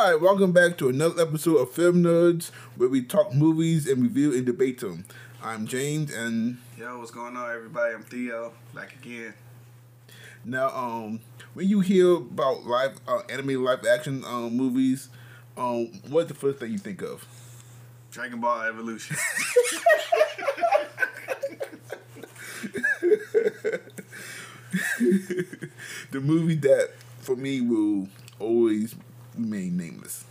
[0.00, 4.32] Hi, welcome back to another episode of Film Nerds, where we talk movies and review
[4.32, 5.04] and debate them.
[5.42, 7.96] I'm James, and Yo, what's going on, everybody?
[7.96, 9.34] I'm Theo, back again.
[10.44, 11.18] now, um,
[11.52, 15.08] when you hear about live uh, anime live action um, movies,
[15.56, 17.26] um, what's the first thing you think of?
[18.12, 19.16] Dragon Ball Evolution.
[26.12, 28.06] the movie that for me will
[28.38, 28.94] always
[29.38, 30.24] remain nameless.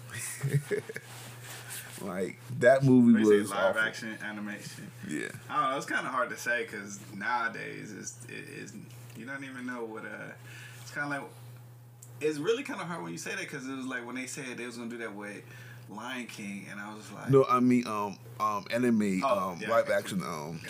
[2.02, 3.82] like that movie was live awful.
[3.82, 4.92] action animation.
[5.08, 5.78] Yeah, I don't know.
[5.78, 8.74] It's kind of hard to say because nowadays it's, it is
[9.16, 10.32] you don't even know what uh.
[10.82, 11.30] It's kind of like
[12.22, 14.26] it's really kind of hard when you say that because it was like when they
[14.26, 15.42] said they was gonna do that with
[15.90, 19.70] Lion King, and I was like, no, I mean um um anime Oh, um yeah,
[19.70, 20.26] live action you.
[20.26, 20.62] um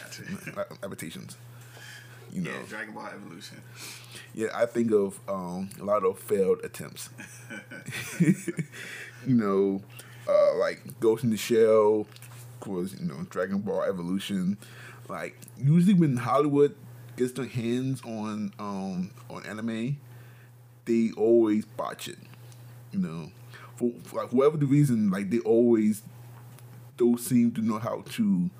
[0.83, 1.37] adaptations.
[2.31, 3.61] You know, yeah, Dragon Ball Evolution.
[4.37, 7.09] Yeah, I think of um a lot of failed attempts.
[8.19, 8.35] you
[9.25, 9.81] know,
[10.29, 14.59] uh, like Ghost in the Shell, of course, you know, Dragon Ball Evolution.
[15.09, 16.75] Like usually when Hollywood
[17.15, 19.97] gets their hands on um on anime,
[20.85, 22.19] they always botch it.
[22.91, 23.31] You know,
[23.75, 26.03] for, for like whatever the reason, like they always
[26.95, 28.51] don't seem to know how to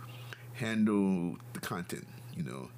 [0.54, 2.08] handle the content.
[2.36, 2.70] You know.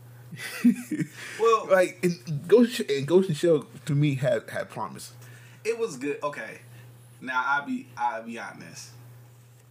[1.39, 5.13] Well, like and Ghost and Ghost in the Shell to me had had promise.
[5.63, 6.19] it was good.
[6.23, 6.59] Okay,
[7.21, 8.91] now I'll be I'll be honest.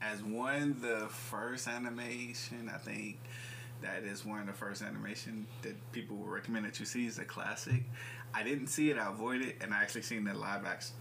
[0.00, 3.19] As one of the first animation, I think
[3.83, 7.19] that is one of the first animation that people will recommend that you see is
[7.19, 7.83] a classic.
[8.33, 10.94] I didn't see it, I avoided it, and I actually seen the live action.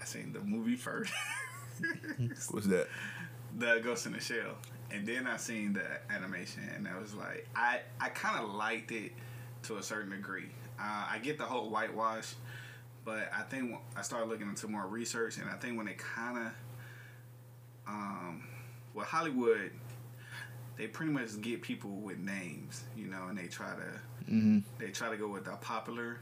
[0.00, 1.12] I seen the movie first,
[2.50, 2.88] What's that?
[3.58, 4.56] the Ghost in the Shell,
[4.90, 8.92] and then I seen the animation, and I was like, I I kind of liked
[8.92, 9.12] it
[9.64, 10.48] to a certain degree.
[10.78, 12.34] Uh, I get the whole whitewash,
[13.04, 16.38] but I think I started looking into more research, and I think when it kind
[16.38, 16.52] of,
[17.88, 18.44] um,
[18.94, 19.70] well, Hollywood,
[20.76, 24.00] they pretty much get people with names, you know, and they try to
[24.30, 24.58] Mm-hmm.
[24.80, 26.18] they try to go with the popular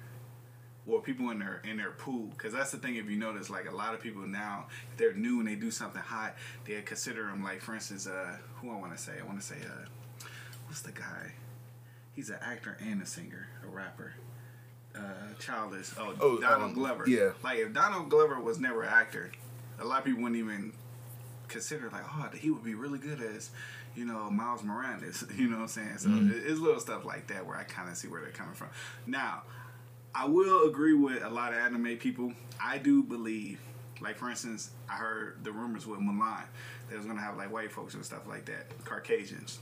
[0.87, 2.27] or people in their in their pool.
[2.37, 5.39] Because that's the thing if you notice like a lot of people now they're new
[5.41, 6.34] and they do something hot
[6.67, 9.47] they consider them like for instance uh who i want to say i want to
[9.47, 9.87] say uh
[10.67, 11.33] what's the guy?
[12.15, 14.12] He's an actor and a singer a rapper.
[14.94, 15.00] Uh
[15.41, 15.91] childish.
[15.99, 17.05] Oh, Oh, donald um, glover.
[17.09, 17.31] yeah.
[17.43, 19.31] like if donald glover was never an actor
[19.81, 20.73] a lot of people wouldn't even
[21.49, 23.50] consider like oh he would be really good as
[23.97, 25.99] you know miles morales you know what i'm saying?
[25.99, 26.49] So Mm-hmm.
[26.50, 28.69] it's little stuff like that where i kind of see where they're coming from.
[29.06, 29.43] Now
[30.14, 32.32] i will agree with a lot of anime people
[32.62, 33.60] i do believe
[34.00, 36.44] like for instance i heard the rumors with mulan
[36.91, 39.60] they was gonna have like white folks and stuff like that caucasians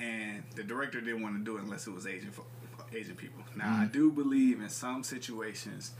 [0.00, 2.44] and the director didn't want to do it unless it was asian fo-
[2.92, 3.92] asian people now i mm-hmm.
[3.92, 5.92] do believe in some situations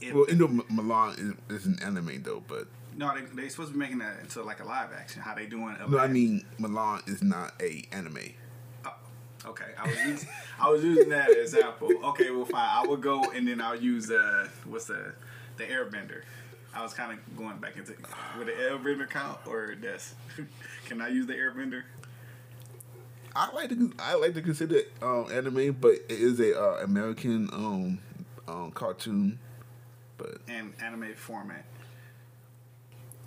[0.00, 1.18] if Well, you Mulan
[1.50, 2.66] is, is an anime though, but
[2.96, 5.22] no, they they supposed to be making that into like a live action.
[5.22, 5.76] How they doing?
[5.78, 8.34] a no, I mean Mulan is not a anime.
[9.46, 10.28] Okay, I was using,
[10.60, 11.90] I was using that example.
[12.04, 12.68] Okay, well fine.
[12.68, 15.14] I would go and then I'll use uh what's the
[15.56, 16.22] the Airbender.
[16.74, 17.94] I was kind of going back into
[18.38, 20.14] would the Airbender count or that's
[20.86, 21.82] can I use the Airbender?
[23.34, 26.80] I like to I like to consider it um, anime, but it is a uh,
[26.82, 27.98] American um,
[28.48, 29.38] um, cartoon.
[30.18, 31.64] But And anime format.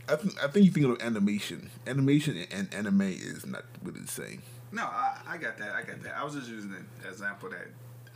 [0.07, 1.69] I think I think you think of animation.
[1.87, 4.43] Animation and anime is not really the same.
[4.73, 5.71] No, I, I got that.
[5.73, 6.17] I got that.
[6.17, 7.67] I was just using an example that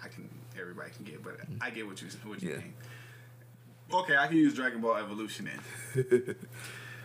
[0.04, 0.28] I can
[0.60, 1.58] everybody can get, but mm-hmm.
[1.62, 2.58] I get what you what you Yeah.
[2.58, 2.74] mean.
[3.94, 5.50] Okay, I can use Dragon Ball Evolution
[5.96, 6.36] then.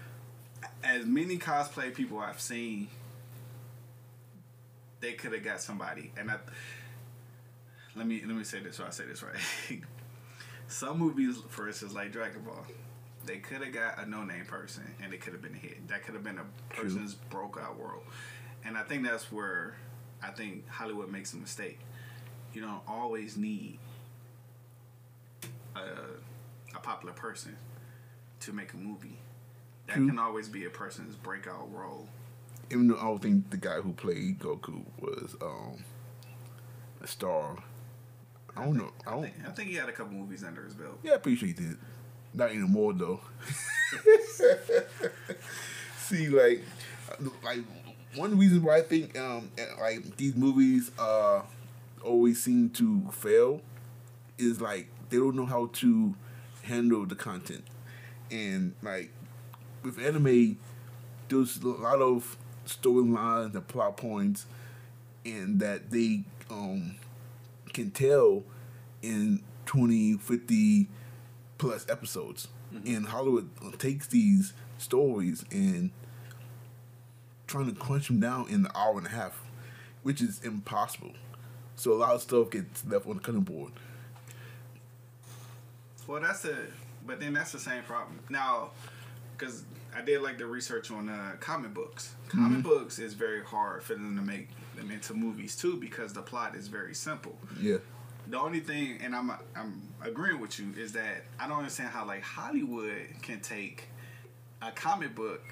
[0.83, 2.89] As many cosplay people I've seen,
[5.01, 6.39] they could have got somebody, and I.
[7.95, 9.37] Let me let me say this so I say this right.
[10.67, 12.65] Some movies, for instance, like Dragon Ball,
[13.27, 15.87] they could have got a no name person and it could have been a hit.
[15.89, 16.85] That could have been a True.
[16.85, 18.05] person's broke out world.
[18.65, 19.75] And I think that's where
[20.23, 21.79] I think Hollywood makes a mistake.
[22.53, 23.79] You don't always need
[25.75, 25.81] a,
[26.77, 27.57] a popular person
[28.41, 29.19] to make a movie.
[29.87, 30.09] That True.
[30.09, 32.09] can always be a person's breakout role.
[32.71, 35.85] Even though I don't think the guy who played Goku was um,
[37.03, 37.57] a star.
[38.57, 38.93] I don't know.
[39.07, 39.23] I I don't.
[39.23, 40.99] think, I think he had a couple movies under his belt.
[41.03, 41.77] Yeah, pretty sure he did.
[42.35, 43.21] Not anymore though.
[45.99, 46.63] See, like,
[47.43, 47.59] like
[48.17, 49.51] one reason why I think um
[49.81, 51.43] like these movies uh
[52.03, 53.61] always seem to fail
[54.39, 56.15] is like they don't know how to
[56.65, 57.65] handle the content,
[58.31, 59.11] and like
[59.83, 60.59] with anime,
[61.29, 62.37] there's a lot of
[62.67, 64.47] storylines and plot points,
[65.25, 66.97] and that they um
[67.73, 68.45] can tell
[69.03, 70.89] in 20, 50
[71.59, 72.49] plus episodes.
[72.75, 72.95] mm-hmm.
[72.95, 73.49] and Hollywood
[73.79, 75.91] takes these stories and
[77.53, 79.41] trying to crunch them down in an hour and a half,
[80.03, 81.13] which is impossible.
[81.77, 83.73] So a lot of stuff gets left on the cutting board.
[86.07, 86.57] Well, that's a,
[87.07, 88.71] but then that's the same problem now,
[89.37, 89.65] because
[89.95, 92.15] I did like the research on uh, comic books.
[92.29, 92.69] Comic mm-hmm.
[92.69, 96.57] books is very hard for them to make them into movies too because the plot
[96.57, 97.37] is very simple.
[97.61, 97.77] Yeah.
[98.29, 102.07] The only thing, and I'm I'm agreeing with you, is that I don't understand how
[102.07, 103.89] like Hollywood can take
[104.63, 105.43] a comic book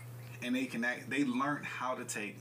[0.42, 2.36] and they can act, they learn how to take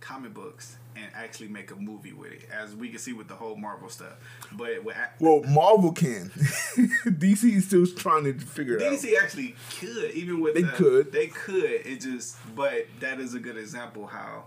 [0.00, 3.34] comic books and actually make a movie with it, as we can see with the
[3.34, 4.16] whole Marvel stuff.
[4.52, 6.30] But with, well, Marvel can.
[6.34, 8.92] DC is still trying to figure DC out.
[8.92, 11.86] DC actually could, even with they the, could, they could.
[11.86, 14.44] It just, but that is a good example how,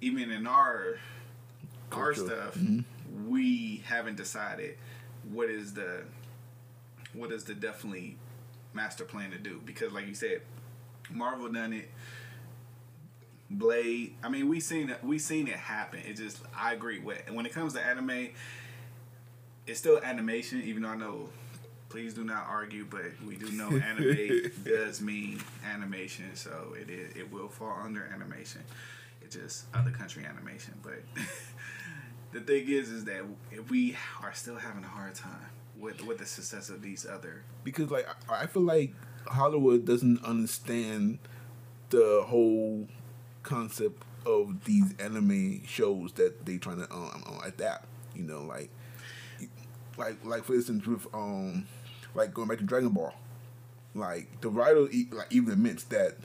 [0.00, 0.98] even in our
[1.92, 3.28] our stuff, mm-hmm.
[3.28, 4.76] we haven't decided
[5.32, 6.02] what is the
[7.14, 8.16] what is the definitely
[8.74, 10.42] master plan to do because, like you said,
[11.10, 11.90] Marvel done it.
[13.50, 14.14] Blade.
[14.22, 15.02] I mean, we seen it.
[15.02, 16.00] We seen it happen.
[16.06, 16.40] It just.
[16.56, 17.22] I agree with.
[17.26, 18.28] And when it comes to anime,
[19.66, 20.62] it's still animation.
[20.62, 21.28] Even though I know,
[21.88, 25.40] please do not argue, but we do know anime does mean
[25.72, 27.16] animation, so it is.
[27.16, 28.62] It will fall under animation.
[29.22, 30.74] It's just other country animation.
[30.82, 31.02] But
[32.32, 33.22] the thing is, is that
[33.68, 37.42] we are still having a hard time with with the success of these other.
[37.64, 38.94] Because like I feel like
[39.28, 41.18] Hollywood doesn't understand
[41.90, 42.88] the whole
[43.42, 47.86] concept of these anime shows that they trying to um, um, adapt.
[48.14, 48.70] You know, like
[49.96, 51.66] like like for instance with um
[52.14, 53.14] like going back to Dragon Ball,
[53.94, 54.82] like the writer
[55.12, 56.16] like even admits that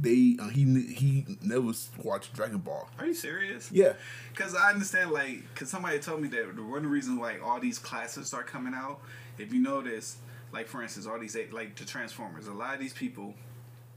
[0.00, 1.72] they uh, he he never
[2.02, 2.88] watched Dragon Ball.
[2.98, 3.70] Are you serious?
[3.70, 3.94] Yeah.
[4.32, 7.78] Because I understand like because somebody told me that the one reason like all these
[7.78, 9.00] classes are coming out,
[9.38, 10.16] if you notice,
[10.52, 13.34] like for instance, all these like the Transformers, a lot of these people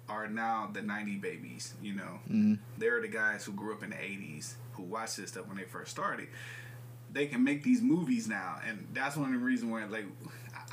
[0.09, 2.19] are now the 90 babies, you know.
[2.29, 2.55] Mm-hmm.
[2.77, 5.63] They're the guys who grew up in the 80s, who watched this stuff when they
[5.63, 6.27] first started.
[7.11, 10.05] They can make these movies now, and that's one of the reasons why, like,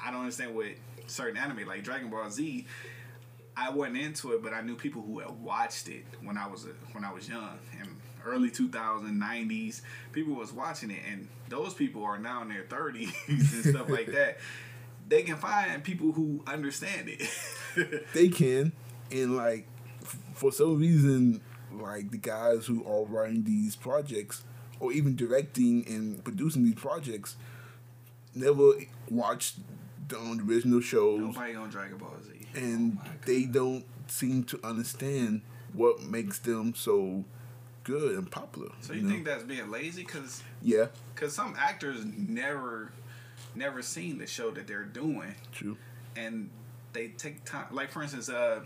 [0.03, 0.67] I don't understand what
[1.07, 2.67] certain anime, like Dragon Ball Z,
[3.57, 6.65] I wasn't into it, but I knew people who had watched it when I was
[6.65, 7.91] a, when I was young, and
[8.25, 9.83] early 2090s,
[10.13, 14.07] people was watching it, and those people are now in their 30s and stuff like
[14.13, 14.39] that.
[15.11, 18.07] They can find people who understand it.
[18.15, 18.73] they can
[19.11, 19.67] and like
[20.35, 21.41] for some reason
[21.73, 24.45] like the guys who are writing these projects
[24.79, 27.37] or even directing and producing these projects
[28.35, 28.73] never
[29.09, 29.59] watched
[30.09, 31.21] the, original shows.
[31.21, 32.47] Nobody on Dragon Ball Z.
[32.55, 35.43] And oh they don't seem to understand
[35.73, 37.25] what makes them so
[37.85, 38.71] good and popular.
[38.81, 39.13] So you, you know?
[39.13, 40.05] think that's being lazy?
[40.05, 42.93] Cause yeah, because some actors never,
[43.55, 45.35] never seen the show that they're doing.
[45.53, 45.77] True.
[46.17, 46.51] And
[46.93, 47.67] they take time.
[47.71, 48.61] Like for instance, uh,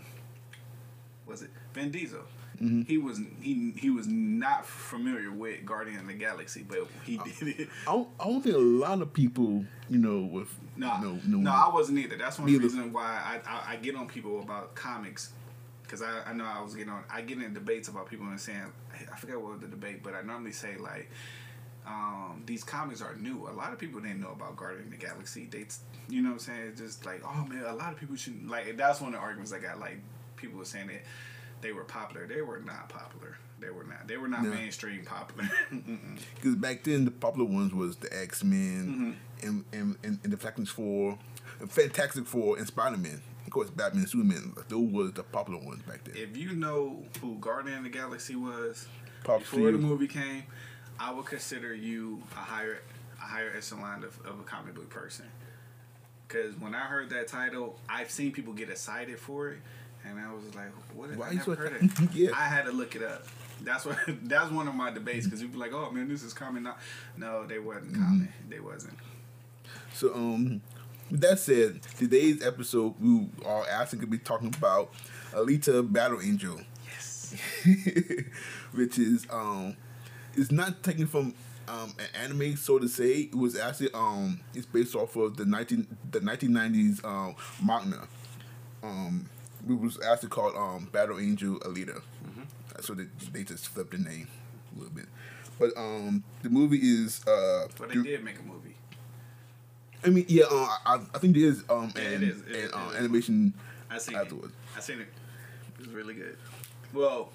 [1.25, 2.21] was it Vin Diesel?
[2.61, 2.83] Mm-hmm.
[2.83, 7.59] He was he he was not familiar with Guardian of the Galaxy, but he did
[7.59, 7.69] it.
[7.87, 10.47] I don't, I don't think a lot of people, you know, with
[10.77, 12.17] nah, no no no, I wasn't either.
[12.17, 15.33] That's one reason why I, I, I get on people about comics
[15.83, 18.39] because I, I know I was getting on I get in debates about people and
[18.39, 18.71] saying
[19.11, 21.09] I forget what the debate, but I normally say like.
[21.87, 23.47] Um, these comics are new.
[23.47, 25.47] A lot of people didn't know about Guardian of the Galaxy.
[25.49, 25.65] They,
[26.09, 26.67] you know what I'm saying?
[26.69, 28.75] It's just like, oh man, a lot of people should like.
[28.77, 29.79] That's one of the arguments I got.
[29.79, 29.99] Like,
[30.35, 31.01] people were saying that
[31.61, 32.27] they were popular.
[32.27, 33.37] They were not popular.
[33.59, 34.07] They were not.
[34.07, 34.49] They were not no.
[34.49, 35.49] mainstream popular.
[36.35, 39.47] Because back then, the popular ones was the X Men mm-hmm.
[39.47, 41.17] and, and, and, and the Fantastic Four,
[41.67, 43.21] Fantastic Four, and Spider Man.
[43.45, 44.53] Of course, Batman and Superman.
[44.67, 46.15] Those were the popular ones back then.
[46.17, 48.87] If you know who Guardian of the Galaxy was
[49.23, 50.43] Pop before the movie came,
[50.99, 52.79] I would consider you a higher
[53.19, 55.25] a higher echelon of, of a comic book person.
[56.27, 59.59] Because when I heard that title, I've seen people get excited for it,
[60.05, 61.15] and I was like, "What?
[61.15, 62.31] Why I never heard it." yeah.
[62.33, 63.25] I had to look it up.
[63.61, 63.97] That's what.
[64.23, 66.67] That's one of my debates because people like, "Oh man, this is common."
[67.17, 68.25] No, they wasn't mm-hmm.
[68.49, 68.97] They wasn't.
[69.93, 70.61] So, um,
[71.09, 74.91] with that said, today's episode we are actually gonna be talking about
[75.31, 76.59] Alita Battle Angel.
[76.85, 77.35] Yes.
[78.73, 79.77] Which is um,
[80.35, 81.33] it's not taken from
[81.67, 83.21] um, an anime, so to say.
[83.21, 88.07] It was actually um, it's based off of the nineteen the nineteen nineties um manga.
[88.83, 89.29] Um,
[89.67, 92.01] it was actually called um Battle Angel Alita.
[92.25, 92.41] Mm-hmm.
[92.81, 94.27] So they they just flipped the name
[94.75, 95.05] a little bit,
[95.57, 97.67] but um the movie is uh.
[97.77, 98.75] But they did make a movie.
[100.03, 102.41] I mean, yeah, uh, I, I think there is um yeah, an, it is.
[102.41, 103.53] It an, uh, animation
[103.89, 104.53] I seen afterwards.
[104.53, 104.77] It.
[104.77, 105.07] I seen it.
[105.79, 106.37] It was really good.
[106.93, 107.29] Well,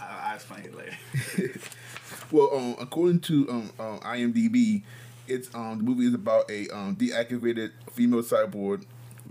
[0.00, 1.60] I, will explain it later.
[2.30, 4.82] well, um, according to um, um, IMDb,
[5.26, 8.84] it's um the movie is about a um deactivated female cyborg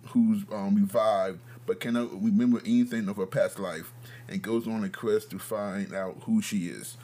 [0.07, 3.91] who's um, revived but cannot remember anything of her past life,
[4.27, 6.97] and goes on a quest to find out who she is.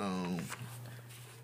[0.00, 0.40] Um,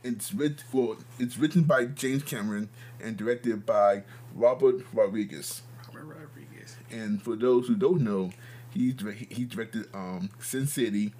[0.03, 2.69] it's writ- well, it's written by James Cameron
[3.01, 4.03] and directed by
[4.35, 5.63] Robert Rodriguez.
[5.89, 6.77] Robert Rodriguez.
[6.91, 8.33] And for those who don't know,
[8.75, 8.95] he
[9.31, 11.13] he directed um, Sin City,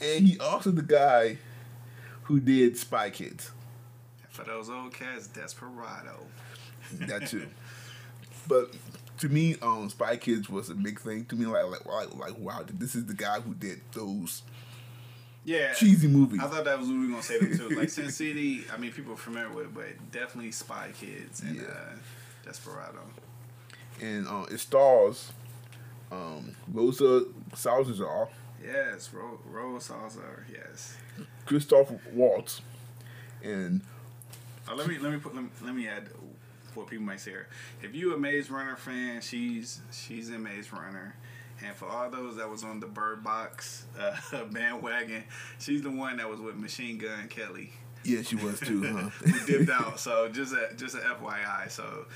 [0.00, 1.38] and he also the guy
[2.24, 3.50] who did Spy Kids.
[4.30, 6.18] For those old cats, Desperado.
[6.92, 7.46] That too.
[8.48, 8.72] but
[9.18, 11.46] to me, um, Spy Kids was a big thing to me.
[11.46, 14.42] Like like like, like wow, this is the guy who did those
[15.44, 15.72] Yeah.
[15.72, 16.40] cheesy movies.
[16.42, 17.70] I thought that was what we were gonna say too.
[17.70, 21.56] Like Sin City, I mean, people are familiar with it, but definitely Spy Kids and
[21.56, 21.62] Yeah.
[21.62, 21.94] uh,
[22.44, 23.00] Desperado.
[24.00, 25.32] and uh, it stars
[26.12, 27.24] um, Rosa
[27.54, 28.28] Salazar,
[28.64, 30.46] Yes, Ro- Rose Salazar.
[30.52, 30.96] Yes.
[31.44, 32.62] Christoph Waltz,
[33.42, 33.82] and
[34.68, 36.08] Oh, let me let me put let me, let me add
[36.74, 37.48] what people might say here.
[37.82, 41.14] If you a Maze Runner fan, she's she's in Maze Runner.
[41.64, 45.24] And for all those that was on the Bird Box uh, bandwagon,
[45.58, 47.72] she's the one that was with Machine Gun Kelly.
[48.04, 48.82] yeah, she was too.
[48.84, 49.08] Huh?
[49.24, 49.98] who dipped out.
[50.00, 51.70] So just a just a FYI.
[51.70, 52.06] So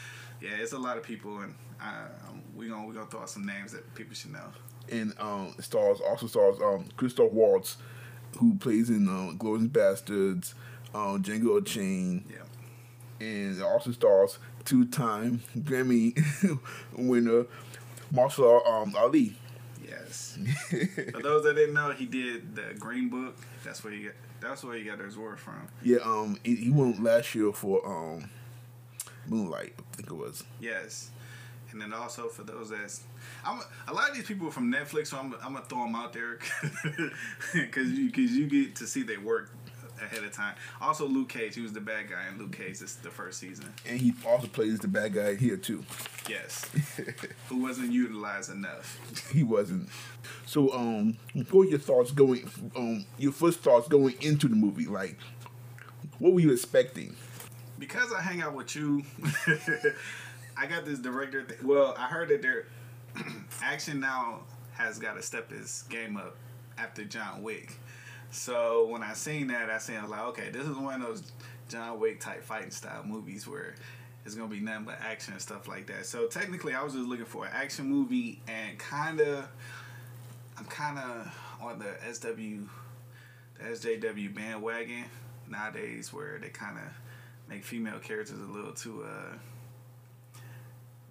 [0.43, 2.09] yeah, it's a lot of people, and uh,
[2.57, 4.49] we gonna we gonna throw out some names that people should know.
[4.91, 7.77] And um, stars also stars um, Christoph Waltz,
[8.39, 10.55] who plays in uh, Glorious Bastards,
[10.95, 13.27] uh, Django Unchained, Yeah.
[13.27, 16.17] and it also stars two-time Grammy
[16.97, 17.47] winner
[18.13, 19.37] Mahershala um, Ali.
[19.87, 20.37] Yes.
[21.13, 23.37] For those that didn't know, he did the Green Book.
[23.65, 24.13] That's where he got.
[24.41, 25.69] That's where he got his word from.
[25.83, 28.31] Yeah, um, he, he won last year for um,
[29.27, 30.45] Moonlight, I think it was.
[30.61, 31.11] Yes.
[31.73, 33.03] And then also for those that's,
[33.45, 35.95] I'm a lot of these people are from Netflix, so I'm, I'm gonna throw them
[35.95, 36.39] out there
[37.55, 39.53] because you because you get to see their work
[40.03, 40.55] ahead of time.
[40.81, 42.79] Also, Luke Cage, he was the bad guy in Luke Cage.
[42.79, 43.73] This the first season.
[43.87, 45.85] And he also plays the bad guy here too.
[46.29, 46.71] Yes,
[47.49, 48.99] who wasn't utilized enough.
[49.33, 49.89] He wasn't.
[50.47, 52.51] So, um, what were your thoughts going?
[52.77, 54.87] Um, your first thoughts going into the movie?
[54.87, 55.17] Like,
[56.19, 57.17] what were you expecting?
[57.81, 59.03] because I hang out with you,
[60.61, 61.43] I got this director.
[61.43, 62.67] Th- well, I heard that their
[63.63, 64.41] action now
[64.75, 66.37] has got to step his game up
[66.77, 67.73] after John Wick.
[68.31, 71.09] So when I seen that, I seen I was like, okay, this is one of
[71.09, 71.33] those
[71.71, 73.75] John Wick type fighting style movies where
[74.27, 76.05] it's gonna be nothing but action and stuff like that.
[76.05, 79.49] So technically, I was just looking for an action movie and kind of,
[80.59, 82.69] I'm kind of on the SW,
[83.59, 85.07] the SJW bandwagon
[85.49, 86.85] nowadays where they kind of
[87.49, 89.37] make female characters a little too uh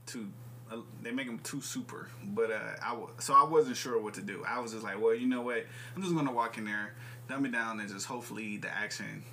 [0.09, 0.27] too
[0.71, 4.13] uh, they make them too super but uh I w- so I wasn't sure what
[4.15, 4.43] to do.
[4.47, 5.65] I was just like well you know what?
[5.95, 6.93] I'm just gonna walk in there
[7.27, 9.23] dumb it down and just hopefully the action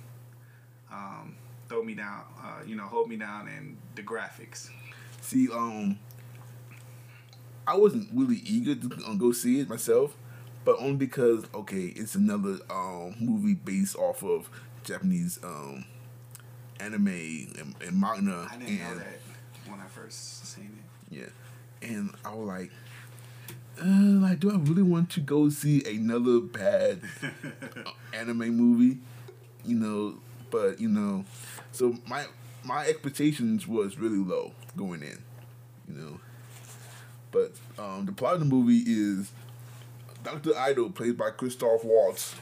[0.91, 1.35] um
[1.67, 4.69] throw me down uh you know hold me down and the graphics.
[5.21, 5.99] See, um,
[7.67, 10.15] I wasn't really eager to go see it myself,
[10.63, 14.49] but only because okay, it's another um movie based off of
[14.83, 15.83] Japanese um
[16.79, 17.07] anime
[17.59, 18.47] and, and manga.
[18.49, 19.19] I didn't and, know that
[19.69, 20.77] when I first seen
[21.11, 22.71] it Yeah, and I was like,
[23.81, 27.01] uh, like, do I really want to go see another bad
[27.85, 28.97] uh, anime movie?
[29.65, 30.15] You know,
[30.49, 31.25] but you know,
[31.71, 32.25] so my
[32.63, 35.17] my expectations was really low going in.
[35.87, 36.19] You know,
[37.31, 39.31] but um, the plot of the movie is
[40.23, 42.35] Doctor Ido, played by Christoph Waltz,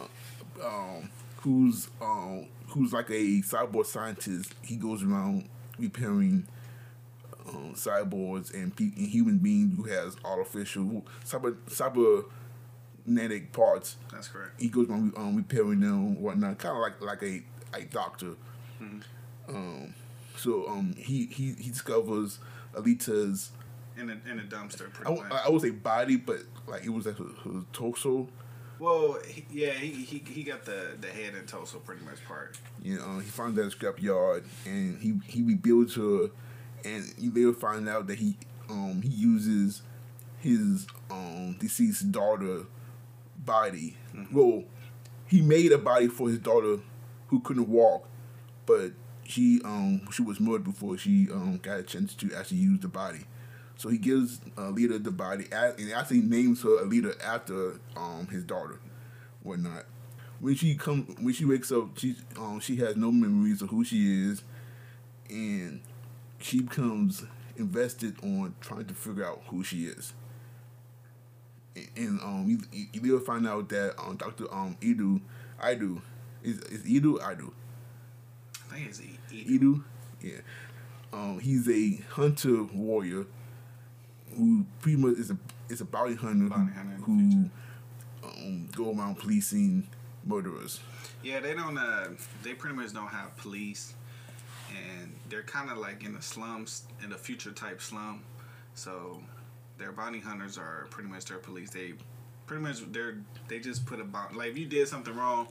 [0.00, 4.54] uh, um, who's um, who's like a cyborg scientist.
[4.62, 6.46] He goes around repairing
[7.48, 13.96] um, cyborgs and, pe- and human beings who has artificial cyber cybernetic parts.
[14.12, 17.42] that's correct He goes around um, repairing them whatnot, kind of like like a
[17.76, 18.34] a doctor.
[19.48, 19.94] Um,
[20.36, 22.38] so um, he he he discovers
[22.74, 23.50] Alita's
[23.96, 26.84] in a, in a dumpster I, pretty w- much I would say body, but like
[26.84, 28.28] it was like her, her torso.
[28.78, 32.56] Well he, yeah he, he he got the the head and torso pretty much part
[32.82, 36.30] You know, he finds that scrap yard and he he rebuilds her,
[36.84, 38.36] and you later find out that he
[38.68, 39.82] um he uses
[40.40, 42.64] his um deceased daughter
[43.38, 43.96] body.
[44.32, 44.64] Well,
[45.26, 46.80] he made a body for his daughter
[47.28, 48.06] who couldn't walk,
[48.66, 48.92] but
[49.24, 52.88] she um she was murdered before she um got a chance to actually use the
[52.88, 53.24] body.
[53.76, 58.44] So he gives uh, Alita the body and actually names her Alita after um his
[58.44, 58.78] daughter,
[59.42, 59.84] whatnot.
[60.40, 63.84] When she come when she wakes up, she um she has no memories of who
[63.84, 64.42] she is,
[65.30, 65.80] and
[66.40, 67.24] she becomes
[67.56, 70.12] invested on trying to figure out who she is.
[71.76, 72.58] And, and um you,
[72.92, 75.20] you you find out that um Doctor um Idu
[75.62, 76.00] Idu
[76.42, 77.50] is is Idu Idu
[78.70, 79.82] I think it's E- Idu,
[80.20, 80.38] yeah.
[81.12, 83.26] Um, he's a hunter warrior
[84.36, 85.38] who pretty much is a
[85.68, 87.50] is a bounty hunter Bounty who, hunter who
[88.28, 89.86] um, go around policing
[90.24, 90.80] murderers.
[91.22, 91.78] Yeah, they don't.
[91.78, 92.08] Uh,
[92.42, 93.94] they pretty much don't have police,
[94.70, 98.22] and they're kind of like in the slums, in the future type slum.
[98.74, 99.22] So,
[99.78, 101.70] their bounty hunters are pretty much their police.
[101.70, 101.94] They
[102.46, 104.36] pretty much they're they just put a bounty.
[104.36, 105.48] Like if you did something wrong,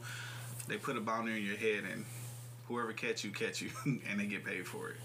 [0.68, 2.06] they put a bounty on your head, and
[2.68, 4.98] whoever catch you, catch you, and they get paid for it.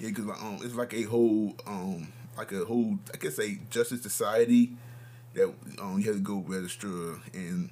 [0.00, 4.02] Yeah, because um, it's like a whole um, like a whole I guess a justice
[4.02, 4.72] society
[5.34, 7.70] that um you have to go register and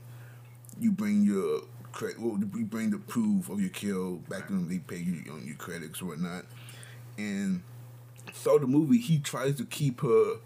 [0.80, 2.20] you bring your credit.
[2.20, 4.68] Well, you bring the proof of your kill back them.
[4.68, 6.44] They pay you on your credits or whatnot.
[7.18, 7.62] And
[8.32, 10.36] so the movie, he tries to keep her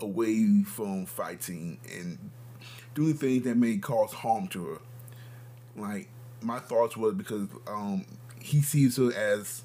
[0.00, 2.18] away from fighting and
[2.94, 4.78] doing things that may cause harm to her.
[5.76, 6.08] Like
[6.42, 8.04] my thoughts was because um
[8.40, 9.62] he sees her as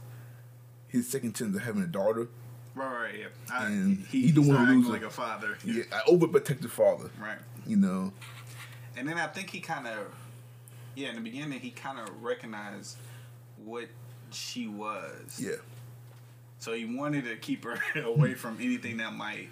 [0.88, 2.28] his second chance of having a daughter.
[2.76, 3.26] Right, right, yeah.
[3.52, 4.92] I, And he, he the he's one not who acting loses.
[4.92, 5.58] like a father.
[5.66, 7.10] Yeah, an overprotective father.
[7.22, 7.38] Right.
[7.68, 8.14] You know.
[8.98, 10.08] And then I think he kind of,
[10.96, 12.98] yeah, in the beginning, he kind of recognized
[13.64, 13.86] what
[14.32, 15.40] she was.
[15.40, 15.56] Yeah.
[16.60, 19.50] So he wanted to keep her away from anything that might,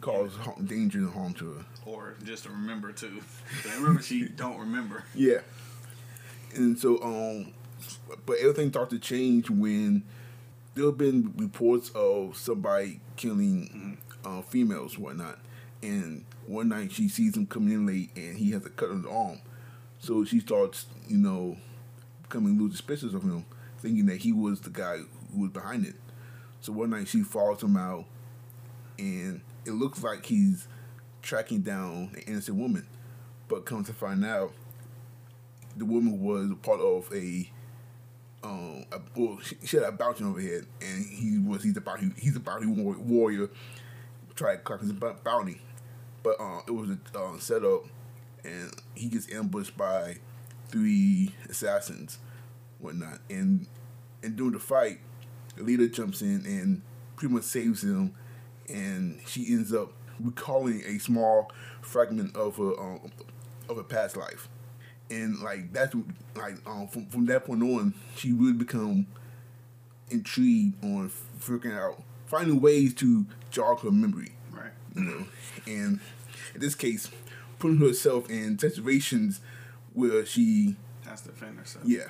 [0.00, 1.64] Cause harm, danger and harm to her.
[1.86, 3.20] or just to remember too.
[3.76, 5.04] remember, she don't remember.
[5.14, 5.40] Yeah.
[6.54, 7.52] And so, um,
[8.26, 10.02] but everything started to change when
[10.74, 15.38] there have been reports of somebody killing uh, females, whatnot.
[15.82, 18.98] And one night she sees him coming in late, and he has a cut on
[18.98, 19.40] his arm.
[19.98, 21.56] So she starts, you know,
[22.22, 23.44] becoming little suspicious of him,
[23.78, 24.98] thinking that he was the guy
[25.32, 25.94] who was behind it.
[26.60, 28.04] So one night she follows him out,
[28.98, 30.68] and it looks like he's
[31.22, 32.86] tracking down an innocent woman.
[33.48, 34.52] But comes to find out,
[35.76, 37.50] the woman was part of a
[38.42, 41.80] um a, well she, had a bounty over her head and he was he's a
[41.80, 43.48] bounty he's a bounty warrior.
[44.34, 45.60] Tried to crack his bounty.
[46.22, 47.84] But uh, it was a uh, setup
[48.44, 50.16] and he gets ambushed by
[50.68, 52.18] three assassins
[52.78, 53.18] whatnot.
[53.28, 53.66] And
[54.22, 55.00] and during the fight
[55.58, 56.82] Alita jumps in and
[57.16, 58.14] pretty much saves him
[58.68, 61.50] and she ends up recalling a small
[61.82, 63.10] fragment of her um,
[63.68, 64.48] of her past life
[65.10, 65.94] and like that's
[66.36, 69.06] like um from, from that point on she really become
[70.10, 74.70] intrigued on figuring out finding ways to jog her memory Right.
[74.94, 75.26] you know
[75.66, 76.00] and
[76.54, 77.10] in this case
[77.58, 79.40] putting herself in situations
[79.94, 81.84] where she Has to defend herself.
[81.86, 82.04] yeah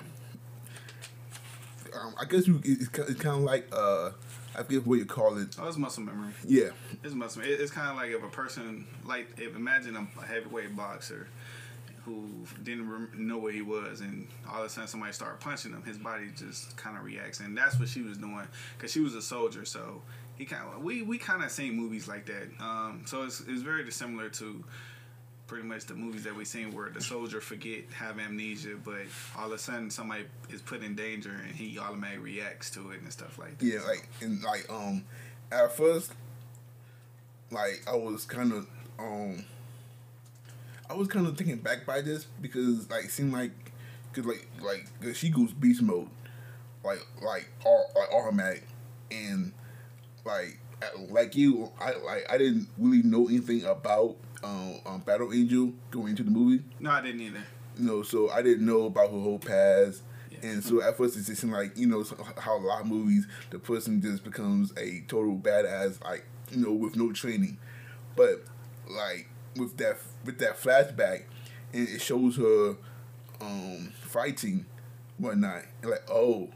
[2.00, 4.10] um, i guess you, it's, kind of like uh
[4.56, 6.32] i forget what you call it Oh, it's muscle memory.
[6.46, 6.68] yeah
[7.04, 7.42] It's muscle.
[7.42, 11.28] It, it's kind of like if a person, like if imagine a heavyweight boxer
[12.04, 12.28] who
[12.62, 15.82] didn't rem- know where he was, and all of a sudden somebody started punching him,
[15.82, 19.14] his body just kind of reacts, and that's what she was doing because she was
[19.14, 19.64] a soldier.
[19.64, 20.02] So
[20.36, 22.48] he kind of we we kind of seen movies like that.
[22.60, 24.64] Um, so it's it's very dissimilar to
[25.50, 29.02] pretty much the movies that we seen where the soldier forget have amnesia, but
[29.36, 33.00] all of a sudden somebody is put in danger and he automatically reacts to it
[33.00, 33.66] and stuff like that.
[33.66, 35.04] Yeah, like and like um,
[35.50, 36.12] at first,
[37.50, 38.68] like I was kind of
[39.00, 39.44] um,
[40.90, 43.53] I was kind of taken back by this because like it seemed like,
[44.12, 46.09] cause like like 'cause she goes beast mode,
[46.85, 48.64] like like all like automatic,
[49.11, 49.53] and
[50.24, 50.59] like
[51.11, 56.09] like you, I like I didn't really know anything about um, um Battle Angel going
[56.09, 57.44] into the movie No, I didn't either.
[57.79, 60.03] you know, so I didn't know about her whole past.
[60.33, 60.38] Yeah.
[60.50, 62.03] And so at first it just seemed like, you know,
[62.38, 66.72] how a lot of movies, the person just becomes a total badass, like, you know,
[66.72, 67.59] with no training.
[68.16, 68.42] But
[68.88, 71.24] like with that with that flashback
[71.72, 72.76] and it shows her
[73.40, 74.66] um fighting,
[75.18, 76.48] whatnot, and like, oh,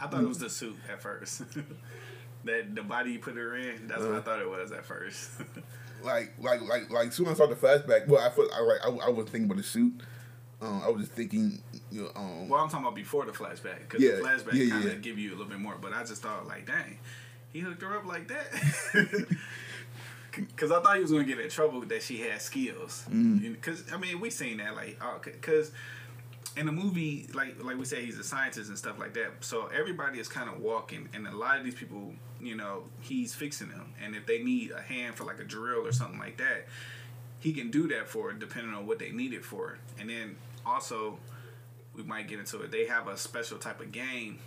[0.00, 1.42] I thought it was the suit at first.
[2.44, 4.22] that the body you put her in, that's what I Uh.
[4.22, 5.30] thought it was at first.
[6.04, 9.06] like like like like soon I saw the flashback, well I first I like I,
[9.06, 9.92] I was thinking about the suit.
[10.60, 13.80] Um, I was just thinking, you know, um, well, I'm talking about before the flashback
[13.80, 14.98] because Yeah, the flashback yeah, kind of yeah.
[15.00, 15.74] give you a little bit more.
[15.78, 16.98] But I just thought like, dang,
[17.52, 18.46] he hooked her up like that.
[20.36, 23.04] Because I thought he was gonna get in trouble that she had skills.
[23.08, 25.72] Because I mean, we seen that like, because
[26.56, 29.32] in the movie, like like we say, he's a scientist and stuff like that.
[29.40, 33.34] So everybody is kind of walking, and a lot of these people, you know, he's
[33.34, 33.92] fixing them.
[34.02, 36.66] And if they need a hand for like a drill or something like that,
[37.40, 39.78] he can do that for it, depending on what they need it for.
[39.98, 41.18] And then also,
[41.94, 42.70] we might get into it.
[42.70, 44.38] They have a special type of game,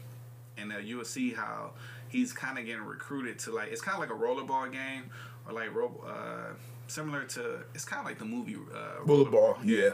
[0.58, 1.72] and uh, you will see how
[2.10, 5.12] he's kind of getting recruited to like it's kind of like a rollerball game
[5.50, 5.70] or like
[6.08, 6.54] uh,
[6.88, 9.92] similar to it's kind of like the movie uh, Rollerball, yeah.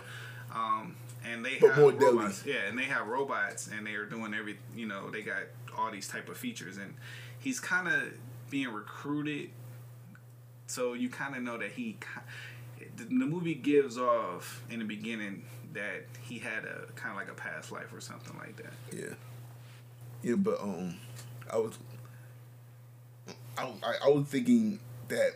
[0.54, 2.08] um, and they But have more deadly.
[2.18, 2.44] robots.
[2.46, 4.58] Yeah, and they have robots, and they are doing every.
[4.76, 5.44] You know, they got
[5.78, 6.94] all these type of features, and
[7.40, 8.02] he's kind of
[8.50, 9.50] being recruited.
[10.68, 11.98] So you kind of know that he,
[12.98, 17.30] the, the movie gives off in the beginning that he had a kind of like
[17.30, 18.74] a past life or something like that.
[18.96, 19.14] Yeah.
[20.24, 20.96] Yeah, but um,
[21.52, 21.78] I was,
[23.58, 25.34] I, I, I was thinking that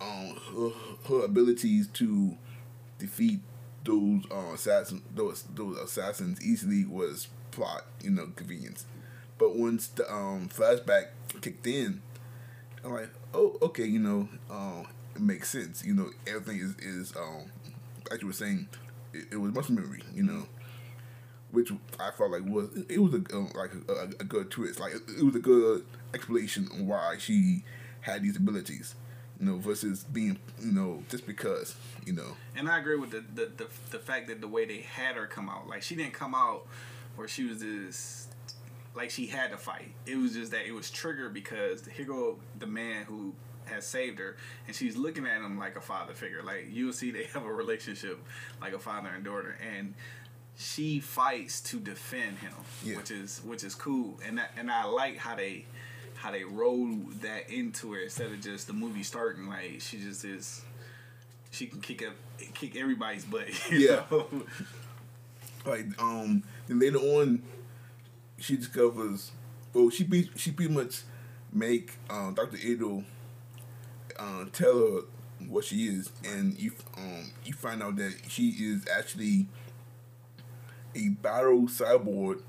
[0.00, 0.70] um her,
[1.08, 2.36] her abilities to
[2.98, 3.40] defeat
[3.84, 8.84] those uh, assassins those those assassins easily was plot you know convenience,
[9.38, 11.06] but once the um flashback
[11.40, 12.00] kicked in,
[12.84, 15.84] I'm like oh okay you know um it makes sense.
[15.84, 17.50] You know everything is is um
[18.10, 18.68] like you were saying
[19.12, 20.46] it, it was muscle memory you know
[21.52, 24.78] which I felt like was it was a um, like a, a, good twist.
[24.78, 25.84] Like it, it was a good
[26.14, 27.64] explanation on why she
[28.02, 28.94] had these abilities,
[29.40, 31.74] you know, versus being you know just because
[32.06, 32.36] you know.
[32.54, 35.26] And I agree with the the, the the fact that the way they had her
[35.26, 36.66] come out, like she didn't come out
[37.16, 38.28] where she was this
[38.94, 39.92] like she had to fight.
[40.06, 43.32] It was just that it was triggered because here go the man who
[43.64, 46.42] has saved her, and she's looking at him like a father figure.
[46.42, 48.18] Like you'll see, they have a relationship
[48.60, 49.94] like a father and daughter, and
[50.56, 52.52] she fights to defend him,
[52.84, 52.96] yeah.
[52.96, 55.64] which is which is cool, and that, and I like how they
[56.20, 56.86] how they roll
[57.22, 60.62] that into it instead of just the movie starting like she just is
[61.50, 62.12] she can kick up
[62.54, 63.48] kick everybody's butt.
[63.72, 64.02] yeah.
[64.10, 64.26] Know?
[65.64, 67.42] Like um, and later on,
[68.38, 69.32] she discovers.
[69.72, 71.02] Well, she be she pretty much
[71.52, 73.04] make um, Doctor Ido
[74.18, 75.00] uh, tell her
[75.48, 79.46] what she is, and you um you find out that she is actually
[80.94, 82.42] a battle cyborg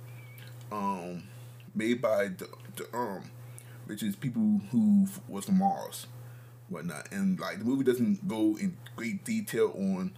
[0.72, 1.24] um,
[1.76, 3.24] made by the, the um,
[3.92, 6.08] which is people who was from Mars,
[6.70, 7.12] whatnot.
[7.12, 10.14] And like the movie doesn't go in great detail on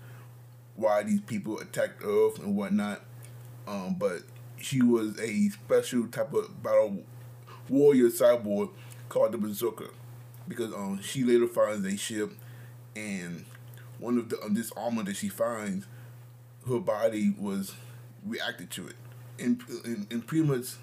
[0.75, 3.01] why these people attacked Earth and whatnot.
[3.67, 4.19] Um, but
[4.57, 6.99] she was a special type of battle
[7.67, 8.69] warrior cyborg
[9.09, 9.89] called the Berserker
[10.47, 12.31] because um she later finds a ship
[12.95, 13.43] and
[13.97, 15.87] one of the um, this armor that she finds
[16.67, 17.73] her body was
[18.23, 18.95] reacted to it.
[19.39, 20.75] And, and, and pretty much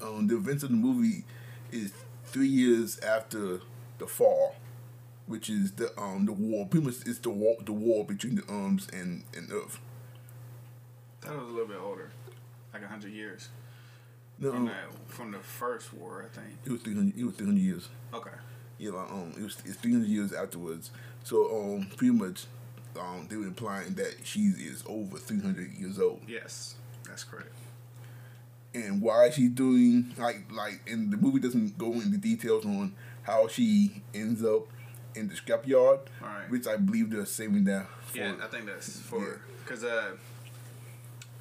[0.00, 1.24] um, the events of the movie
[1.72, 1.92] is
[2.36, 3.60] three years after
[3.96, 4.56] the fall,
[5.24, 6.66] which is the um the war.
[6.66, 9.78] Pretty much it's the war the war between the Ums and and Earth.
[11.22, 12.10] That was a little bit older,
[12.74, 13.48] like hundred years.
[14.38, 14.74] No, from, that,
[15.06, 17.18] from the first war, I think it was three hundred.
[17.18, 17.88] It was three hundred years.
[18.12, 18.30] Okay.
[18.76, 20.90] Yeah, like, um, it was it's three hundred years afterwards.
[21.24, 22.44] So um, pretty much
[23.00, 26.20] um, they were implying that she is over 300 years old.
[26.28, 27.52] Yes, that's correct.
[28.76, 33.48] And why she's doing like like and the movie doesn't go into details on how
[33.48, 34.66] she ends up
[35.14, 36.50] in the scrapyard, right.
[36.50, 37.86] which I believe they're saving that.
[38.02, 39.88] For, yeah, I think that's for because yeah.
[39.88, 40.10] uh,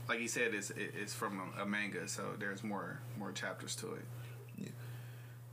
[0.07, 3.93] like you said, it's it's from a, a, manga, so there's more more chapters to
[3.93, 4.05] it.
[4.57, 4.67] Yeah,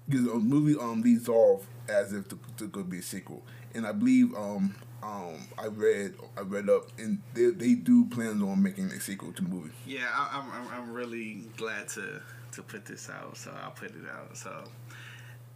[0.08, 2.26] because the movie um leads off as if
[2.58, 3.42] there could be a sequel,
[3.74, 8.42] and I believe um um, I read I read up and they, they do plans
[8.42, 9.70] on making a sequel to the movie.
[9.86, 12.20] Yeah, I, am I'm, I'm really glad to
[12.52, 14.36] to put this out, so I'll put it out.
[14.36, 14.64] So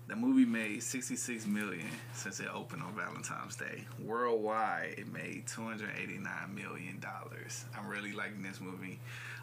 [0.08, 3.84] the movie made 66 million since it opened on Valentine's Day.
[4.04, 7.64] Worldwide, it made 289 million dollars.
[7.76, 8.98] I'm really liking this movie.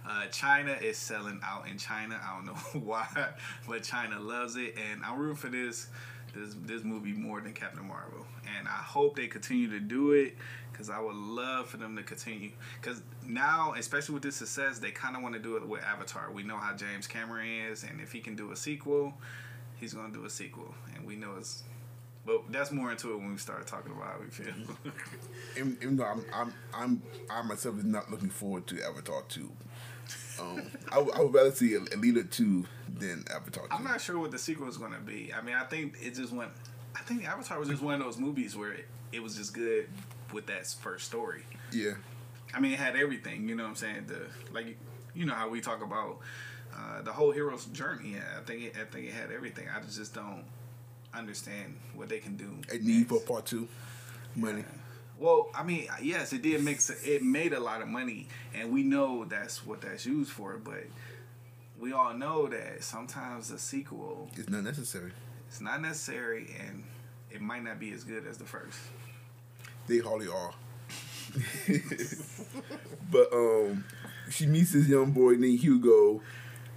[0.07, 2.19] Uh, China is selling out in China.
[2.21, 3.07] I don't know why,
[3.67, 5.87] but China loves it, and I'm rooting for this
[6.35, 8.25] this this movie more than Captain Marvel,
[8.57, 10.35] and I hope they continue to do it
[10.71, 12.51] because I would love for them to continue.
[12.81, 16.31] Because now, especially with this success, they kind of want to do it with Avatar.
[16.31, 19.13] We know how James Cameron is, and if he can do a sequel,
[19.79, 21.63] he's gonna do a sequel, and we know it's.
[22.25, 24.53] But that's more into it when we start talking about how we feel.
[25.81, 29.51] even, though I'm, I'm, I'm, I myself is not looking forward to Avatar two.
[30.39, 32.65] Um, I, I would rather see Alita two
[32.99, 33.67] than Avatar.
[33.67, 33.73] 2.
[33.73, 35.31] I'm not sure what the sequel is going to be.
[35.33, 36.51] I mean, I think it just went.
[36.95, 39.87] I think Avatar was just one of those movies where it, it was just good
[40.31, 41.43] with that first story.
[41.71, 41.93] Yeah.
[42.53, 43.47] I mean, it had everything.
[43.49, 44.05] You know what I'm saying?
[44.07, 44.77] The like,
[45.13, 46.19] you know how we talk about
[46.75, 48.13] uh, the whole hero's journey.
[48.13, 49.67] Yeah, I think it, I think it had everything.
[49.75, 50.43] I just don't
[51.13, 52.51] understand what they can do.
[52.71, 53.67] A need for part two,
[54.35, 54.59] money.
[54.59, 54.79] Yeah.
[55.19, 58.83] Well, I mean, yes, it did make it made a lot of money, and we
[58.83, 60.57] know that's what that's used for.
[60.57, 60.85] But
[61.79, 65.11] we all know that sometimes a sequel is not necessary.
[65.53, 66.83] It's not necessary, and
[67.29, 68.79] it might not be as good as the first.
[69.85, 70.51] They hardly are.
[73.11, 73.83] but um,
[74.31, 76.23] she meets this young boy named Hugo,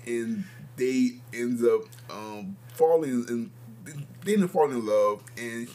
[0.05, 0.45] and
[0.77, 3.51] they ends up um falling in.
[4.27, 5.69] They end up falling in love, and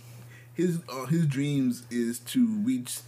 [0.53, 2.99] his uh, his dreams is to reach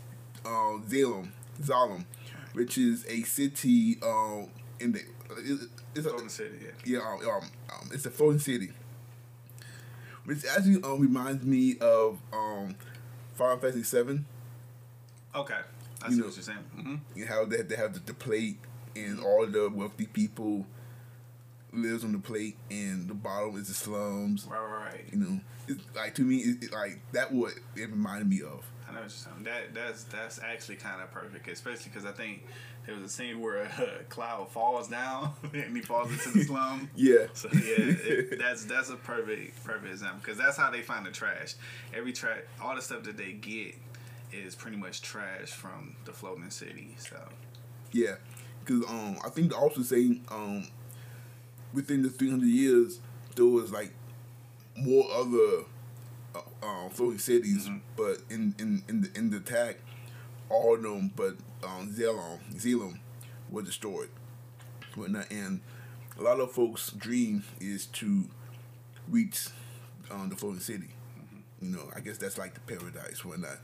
[0.44, 1.30] uh, Zalem,
[1.62, 2.06] Zalem,
[2.54, 4.48] which is a city uh,
[4.80, 5.02] in the
[5.38, 6.56] it, it's Golden a, City.
[6.84, 6.98] Yeah.
[6.98, 8.72] yeah, um, um, um, it's a floating city,
[10.26, 12.76] which actually um, reminds me of um,
[13.36, 14.26] Final Fantasy Seven.
[15.36, 15.56] Okay.
[16.02, 16.58] I You see know- what you're saying.
[16.76, 18.58] hmm You know, how they, they have the, the plate
[18.96, 20.66] and all the wealthy people
[21.72, 24.46] lives on the plate and the bottom is the slums.
[24.50, 25.06] Right, right, right.
[25.12, 28.64] You know, it's like to me, it, it, like that what it reminded me of.
[28.88, 29.44] I know what you're saying.
[29.44, 32.44] That that's that's actually kind of perfect, especially because I think
[32.86, 36.90] there was a scene where uh, Cloud falls down and he falls into the slum.
[36.96, 41.06] Yeah, So yeah, it, that's that's a perfect perfect example because that's how they find
[41.06, 41.56] the trash.
[41.96, 43.76] Every trash, all the stuff that they get
[44.32, 46.96] is pretty much trash from the floating city.
[46.98, 47.18] So
[47.92, 48.16] yeah,
[48.66, 50.68] because um, I think they also saying um,
[51.74, 53.00] within the three hundred years
[53.36, 53.92] there was like
[54.76, 55.64] more other
[56.36, 57.82] uh, um, floating cities, Mhm.
[57.96, 59.78] but in in in the in the attack,
[60.50, 63.00] all of them but um, Zelon Zelum
[63.50, 64.10] were destroyed.
[64.96, 65.62] Whatnot, and
[66.20, 68.26] a lot of folks' dream is to
[69.10, 69.48] reach
[70.12, 70.90] um, the floating city.
[71.62, 73.58] You know, I guess that's like the paradise, whatnot.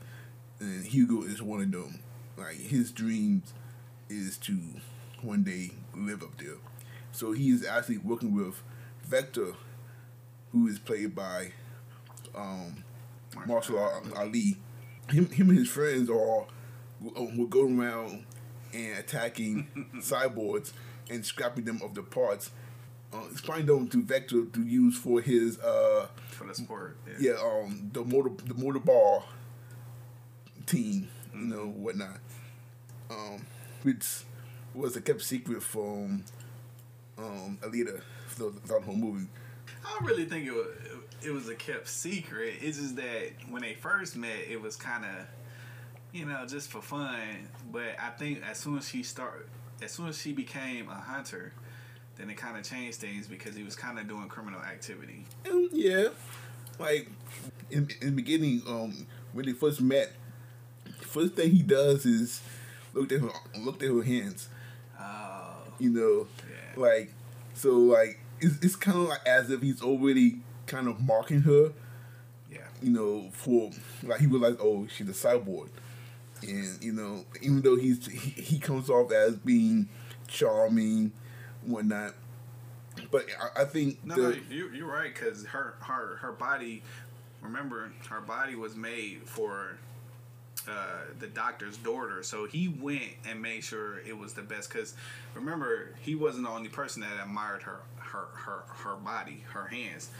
[0.58, 2.00] And Hugo is one of them.
[2.36, 3.52] Like his dreams
[4.08, 4.58] is to
[5.22, 6.56] one day live up there.
[7.12, 8.62] So he is actually working with
[9.04, 9.52] Vector,
[10.52, 11.52] who is played by
[12.34, 12.84] um,
[13.34, 14.56] Mahershala Ali.
[15.10, 16.46] Him, him and his friends are
[17.00, 18.24] will will go around
[18.72, 20.72] and attacking cyborgs
[21.08, 22.50] and scrapping them of the parts.
[23.12, 23.24] Uh,
[23.56, 28.30] them to Vector to use for his uh, for the sport, yeah, um, the motor
[28.44, 29.24] the motor ball
[30.66, 32.20] team, you know, whatnot.
[33.10, 33.44] Um,
[33.82, 34.22] which
[34.74, 36.22] was a kept secret from
[37.18, 39.26] um Alita throughout the whole movie.
[39.84, 40.68] I don't really think it was,
[41.22, 42.54] it was a kept secret.
[42.60, 45.26] It's just that when they first met, it was kind of,
[46.12, 47.18] you know, just for fun.
[47.72, 49.48] But I think as soon as she start,
[49.82, 51.52] as soon as she became a hunter,
[52.16, 55.24] then it kind of changed things because he was kind of doing criminal activity.
[55.44, 56.08] And yeah,
[56.78, 57.08] like
[57.70, 60.12] in, in the beginning, um, when they first met,
[61.02, 62.42] first thing he does is
[62.92, 64.48] look at her looked at her hands.
[65.00, 66.80] Oh, You know, yeah.
[66.80, 67.12] like
[67.54, 71.72] so like it's, it's kind of like as if he's already kind of marking her
[72.50, 72.58] Yeah.
[72.82, 73.70] you know, for
[74.02, 75.68] like he realized, oh, she's a cyborg,
[76.42, 79.88] and you know, even though he's he, he comes off as being
[80.28, 81.12] charming,
[81.62, 82.14] whatnot,
[83.10, 83.26] but
[83.56, 86.82] I, I think No, the, no, you, you're right because her her her body.
[87.42, 89.78] Remember, her body was made for
[90.68, 94.68] uh, the doctor's daughter, so he went and made sure it was the best.
[94.70, 94.94] Because
[95.34, 100.10] remember, he wasn't the only person that admired her her her her body, her hands.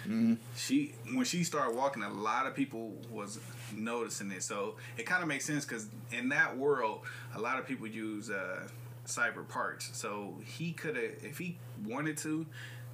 [0.57, 3.39] She when she started walking, a lot of people was
[3.75, 4.43] noticing it.
[4.43, 7.01] So it kind of makes sense because in that world,
[7.35, 8.69] a lot of people use uh,
[9.07, 9.91] cyber parts.
[9.93, 12.47] So he could have, if he wanted to,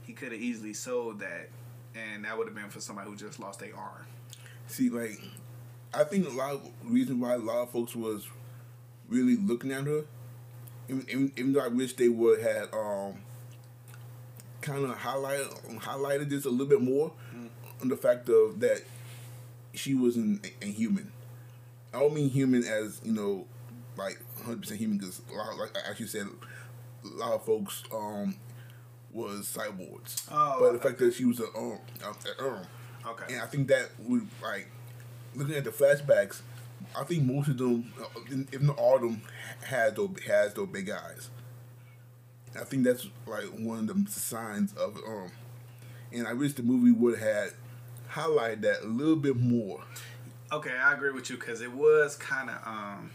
[0.02, 1.50] he could have easily sold that,
[1.94, 4.06] and that would have been for somebody who just lost their arm.
[4.66, 5.20] see like
[5.96, 8.26] I think a lot of reason why a lot of folks was
[9.09, 10.04] really looking at her,
[10.88, 13.14] even, even, even though I wish they would had um
[14.61, 17.12] kind of highlighted highlighted this a little bit more
[17.80, 18.82] on the fact of that
[19.74, 21.12] she wasn't a, a human.
[21.94, 23.46] I don't mean human as you know,
[23.96, 25.20] like hundred percent human because
[25.59, 26.26] like I actually said,
[27.04, 28.37] a lot of folks um
[29.12, 30.26] was cyborgs.
[30.30, 32.66] Oh, but the fact that she was a um, a, a, um
[33.09, 33.35] Okay.
[33.35, 34.68] and I think that would like
[35.37, 36.40] looking at the flashbacks.
[36.96, 37.92] I think most of them,
[38.53, 39.22] if not all of them,
[39.64, 41.31] had those has those big eyes.
[42.59, 45.31] I think that's like one of the signs of um,
[46.12, 47.55] and I wish the movie would have
[48.11, 49.81] highlighted that a little bit more.
[50.53, 53.11] Okay, I agree with you because it was kind of um,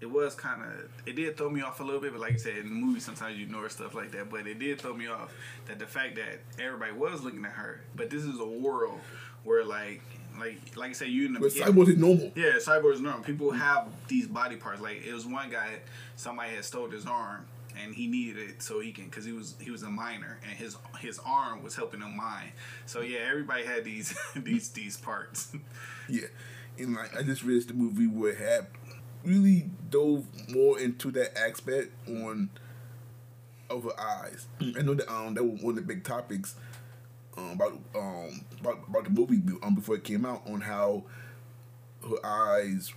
[0.00, 2.38] it was kind of it did throw me off a little bit, but like you
[2.38, 4.30] said, in the movie sometimes you ignore stuff like that.
[4.30, 5.32] But it did throw me off
[5.66, 9.00] that the fact that everybody was looking at her, but this is a world
[9.44, 10.00] where like
[10.38, 12.32] like like I said, you in the But cyborgs is normal.
[12.34, 13.22] yeah, cyborgs normal.
[13.22, 14.80] People have these body parts.
[14.80, 15.68] Like it was one guy,
[16.16, 17.44] somebody had stole his arm,
[17.82, 20.56] and he needed it so he can, because he was he was a miner, and
[20.56, 22.52] his his arm was helping him mine.
[22.86, 25.54] So yeah, everybody had these these these parts.
[26.08, 26.26] Yeah,
[26.78, 28.68] and like I just wish the movie would have
[29.24, 32.50] really dove more into that aspect on
[33.70, 34.46] of her eyes.
[34.60, 36.54] I know that um that was one of the big topics
[37.36, 41.04] um, about um about, about the movie um before it came out on how
[42.08, 42.92] her eyes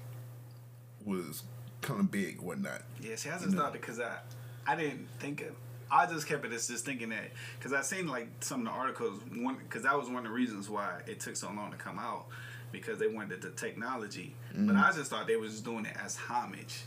[1.06, 1.44] was
[1.82, 2.82] kind of big, whatnot.
[3.00, 4.18] Yeah, see, I just thought because I,
[4.66, 5.56] I didn't think of.
[5.92, 8.72] I just kept it as just thinking that because I seen like some of the
[8.72, 11.78] articles one because that was one of the reasons why it took so long to
[11.78, 12.26] come out
[12.72, 14.34] because they wanted the technology.
[14.58, 16.84] But I just thought they was just doing it as homage.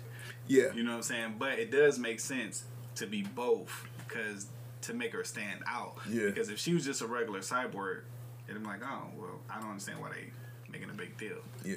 [0.48, 1.34] Yeah, You know what I'm saying?
[1.38, 2.64] But it does make sense
[2.96, 4.46] to be both because
[4.82, 5.96] to make her stand out.
[6.08, 6.26] Yeah.
[6.26, 8.02] Because if she was just a regular cyborg,
[8.48, 10.30] it'd be like, oh well, I don't understand why they
[10.70, 11.38] making a big deal.
[11.64, 11.76] Yeah.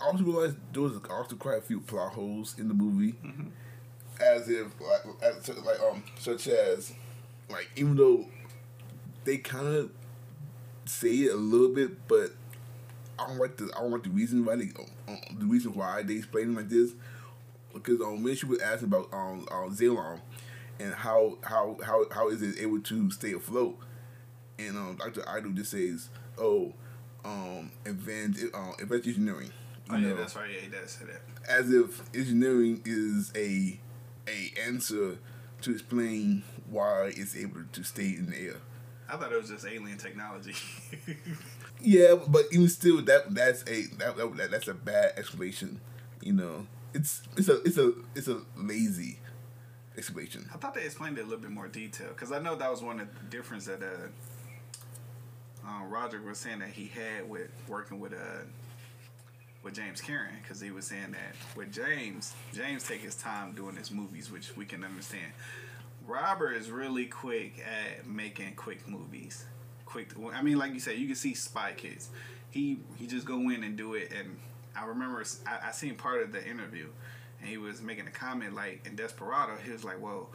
[0.00, 3.14] I also realized there was also quite a few plot holes in the movie,
[4.20, 6.92] as if like, as, like um such as
[7.50, 8.26] like even though
[9.24, 9.90] they kind of
[10.84, 12.30] say it a little bit, but
[13.18, 14.70] I don't like the I don't like the reason why they
[15.08, 16.92] um, the reason why they explain it like this
[17.72, 20.20] because um when she was asking about um, um Zalon
[20.80, 23.76] and how how how how is it able to stay afloat
[24.58, 25.22] and um Dr.
[25.28, 26.08] Ido just says
[26.38, 26.72] oh
[27.24, 29.50] um advanced um advanced engineering
[29.90, 30.48] Oh yeah, know, that's right.
[30.48, 31.20] Yeah, he does say that.
[31.50, 33.78] as if engineering is a
[34.28, 35.18] a answer
[35.62, 38.56] to explain why it's able to stay in the air.
[39.08, 40.54] I thought it was just alien technology.
[41.84, 45.80] Yeah, but even still, that that's a that, that that's a bad explanation.
[46.20, 49.18] You know, it's it's a it's a it's a lazy
[49.96, 50.48] explanation.
[50.52, 52.82] I thought they explained it a little bit more detail because I know that was
[52.82, 54.08] one of the difference that uh,
[55.68, 58.44] uh, Roger was saying that he had with working with uh
[59.62, 63.76] with James Cameron because he was saying that with James, James take his time doing
[63.76, 65.32] his movies, which we can understand.
[66.06, 69.44] Robert is really quick at making quick movies.
[69.86, 72.08] Quick, I mean, like you said, you can see Spy Kids.
[72.50, 74.36] He he just go in and do it, and
[74.76, 76.88] I remember I, I seen part of the interview,
[77.42, 80.30] and he was making a comment like in Desperado, he was like, "Well,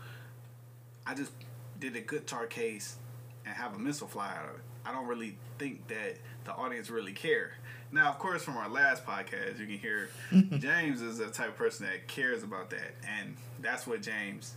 [1.05, 1.31] I just
[1.79, 2.97] did a guitar case
[3.45, 4.61] and have a missile fly out of it.
[4.85, 7.53] I don't really think that the audience really care."
[7.89, 10.09] Now, of course, from our last podcast, you can hear
[10.59, 14.55] James is the type of person that cares about that, and that's what James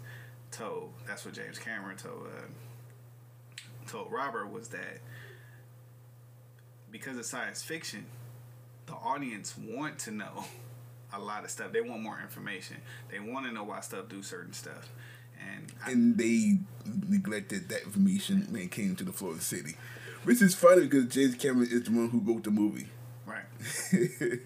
[0.50, 0.92] told.
[1.06, 4.98] That's what James Cameron told uh, told Robert was that
[6.90, 8.06] because it's science fiction,
[8.86, 10.44] the audience want to know
[11.12, 11.72] a lot of stuff.
[11.72, 12.76] They want more information.
[13.10, 14.88] They want to know why stuff do certain stuff,
[15.40, 16.58] and I, And they
[17.08, 19.74] neglected that information when it came to the Florida City,
[20.24, 22.86] which is funny because James Cameron is the one who wrote the movie.
[23.26, 23.44] right.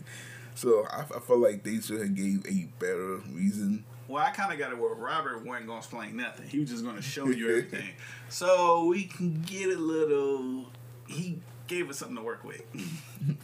[0.55, 3.85] so I, I felt like they should have gave a better reason.
[4.07, 6.49] Well, I kind of got it where Robert wasn't gonna explain nothing.
[6.49, 7.91] He was just gonna show you everything,
[8.29, 10.67] so we can get a little.
[11.09, 12.63] He gave us something to work with.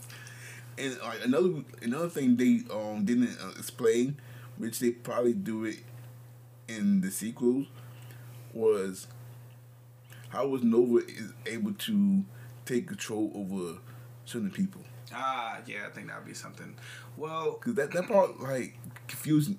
[0.79, 4.19] And uh, another another thing they um didn't uh, explain,
[4.57, 5.79] which they probably do it
[6.69, 7.67] in the sequels,
[8.53, 9.07] was
[10.31, 12.25] how was Nova is able to
[12.65, 13.79] take control over
[14.25, 14.83] certain people.
[15.13, 16.75] Ah, yeah, I think that would be something.
[17.17, 18.79] Well, Cause that that part like
[19.09, 19.59] confusing.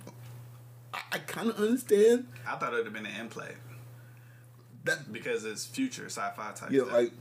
[0.94, 3.54] I, I kind of understand I thought it would have been an end play
[4.86, 5.12] that.
[5.12, 6.72] because it's future sci-fi type.
[6.72, 6.94] Yeah, stuff.
[6.94, 7.12] like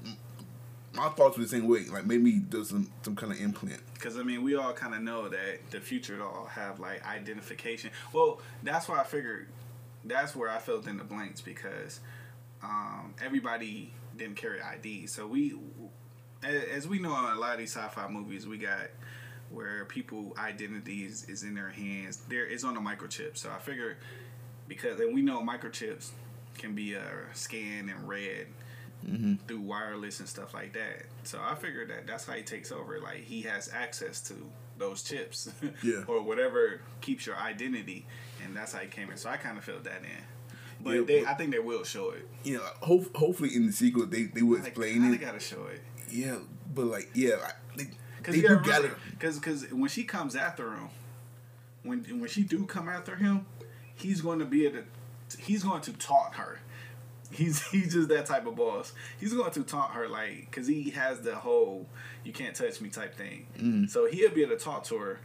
[0.94, 1.84] my thoughts were the same way.
[1.84, 3.80] Like maybe there's some some kind of implant.
[3.94, 7.90] Because I mean, we all kind of know that the future all have like identification.
[8.12, 9.48] Well, that's why I figured
[10.04, 12.00] that's where I filled in the blanks because
[12.62, 15.06] um, everybody didn't carry ID.
[15.06, 15.54] So we,
[16.42, 18.88] as we know in a lot of these sci-fi movies, we got
[19.50, 22.22] where people identities is in their hands.
[22.28, 23.36] There is on a microchip.
[23.36, 23.96] So I figure
[24.68, 26.10] because and we know microchips
[26.58, 27.00] can be uh,
[27.32, 28.46] scanned and read
[29.08, 29.34] Mm-hmm.
[29.46, 31.06] through wireless and stuff like that.
[31.24, 33.00] So I figured that that's how he takes over.
[33.00, 34.34] Like he has access to
[34.78, 35.50] those chips,
[35.82, 36.04] Yeah.
[36.06, 38.06] or whatever keeps your identity,
[38.44, 39.16] and that's how he came in.
[39.16, 40.24] So I kind of filled that in.
[40.82, 42.28] But Yeah, they, but- I think they will show it.
[42.44, 45.10] You know, hope, hopefully in the sequel they they will Like, explain it.
[45.10, 45.80] they gotta show it.
[46.10, 46.36] Yeah,
[46.74, 47.84] but like yeah, they,
[48.22, 48.90] Cause they do gotta gotta.
[49.18, 50.88] cause, cause when she comes after him,
[51.82, 53.46] when when she do come after him,
[53.94, 54.80] he's going to be able
[55.30, 56.60] to, he's going to taunt her.
[57.30, 58.92] He's he's just that type of boss.
[59.18, 61.86] He's going to taunt her like, cause he has the whole
[62.24, 63.46] "you can't touch me" type thing.
[63.58, 63.90] Mm.
[63.90, 65.20] So he'll be able to talk to her,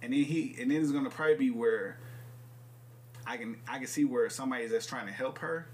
[0.00, 1.98] and then he and then it's going to probably be where
[3.26, 5.66] I can I can see where somebody's that's trying to help her.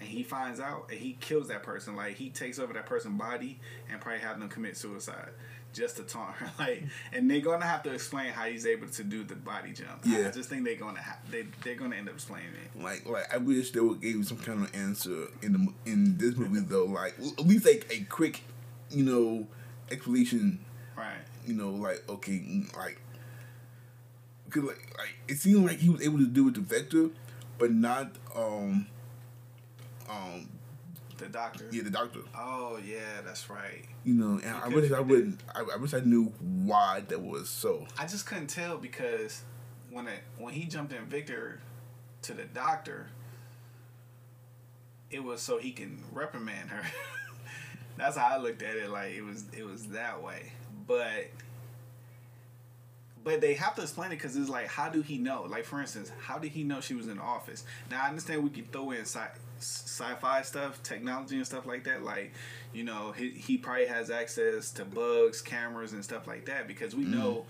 [0.00, 1.94] And he finds out and he kills that person.
[1.94, 5.30] Like he takes over that person's body and probably have them commit suicide
[5.74, 6.50] just to taunt her.
[6.58, 10.00] Like, and they're gonna have to explain how he's able to do the body jump.
[10.04, 12.80] Yeah, I just think they're gonna have they they're gonna end up explaining it.
[12.80, 16.36] Like, like I wish they would give some kind of answer in the in this
[16.36, 16.84] movie though.
[16.84, 18.42] Like at least like a quick,
[18.90, 19.46] you know,
[19.90, 20.64] explanation.
[20.96, 21.18] Right.
[21.44, 23.00] You know, like okay, mm, like
[24.44, 27.10] because like like it seemed like he was able to do it the Vector,
[27.58, 28.86] but not um
[30.08, 30.48] um
[31.24, 31.68] The doctor.
[31.72, 32.20] yeah the doctor.
[32.36, 33.84] Oh yeah, that's right.
[34.04, 35.40] You know, and I wish I wouldn't.
[35.54, 37.86] I, I wish I knew why that was so.
[37.98, 39.42] I just couldn't tell because
[39.90, 41.60] when it when he jumped in Victor
[42.22, 43.06] to the doctor,
[45.10, 46.82] it was so he can reprimand her.
[47.96, 48.90] That's how I looked at it.
[48.90, 50.52] Like it was it was that way,
[50.86, 51.30] but
[53.24, 55.46] but they have to explain it because it's like, how do he know?
[55.48, 57.64] Like, for instance, how did he know she was in the office?
[57.90, 59.20] Now, I understand we can throw in sci-
[59.58, 62.02] sci-fi stuff, technology and stuff like that.
[62.02, 62.32] Like,
[62.72, 66.94] you know, he, he probably has access to bugs, cameras, and stuff like that because
[66.94, 67.14] we mm.
[67.14, 67.46] know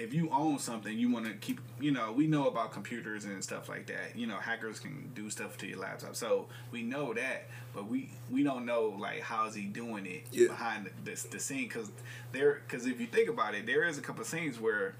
[0.00, 3.44] if you own something, you want to keep, you know, we know about computers and
[3.44, 4.16] stuff like that.
[4.16, 8.10] You know, hackers can do stuff to your laptop, so we know that, but we
[8.30, 10.48] we don't know like how is he doing it yeah.
[10.48, 11.90] behind the, the, the scene because
[12.32, 14.94] there because if you think about it, there is a couple scenes where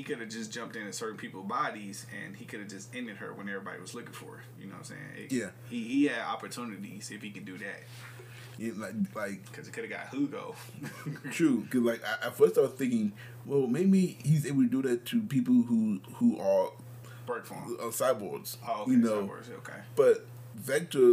[0.00, 3.18] he could have just jumped in certain people's bodies and he could have just ended
[3.18, 4.42] her when everybody was looking for her.
[4.58, 5.00] You know what I'm saying?
[5.26, 5.50] It, yeah.
[5.68, 7.82] He he had opportunities if he could do that.
[8.56, 10.54] Yeah, like like because it could have got Hugo.
[11.32, 13.12] true, because like I, at first I was thinking,
[13.44, 16.70] well, maybe he's able to do that to people who who are
[17.26, 18.56] bird form, uh, cyborgs.
[18.66, 19.80] Oh, okay, you know, cyborgs, okay.
[19.96, 21.12] But Vector,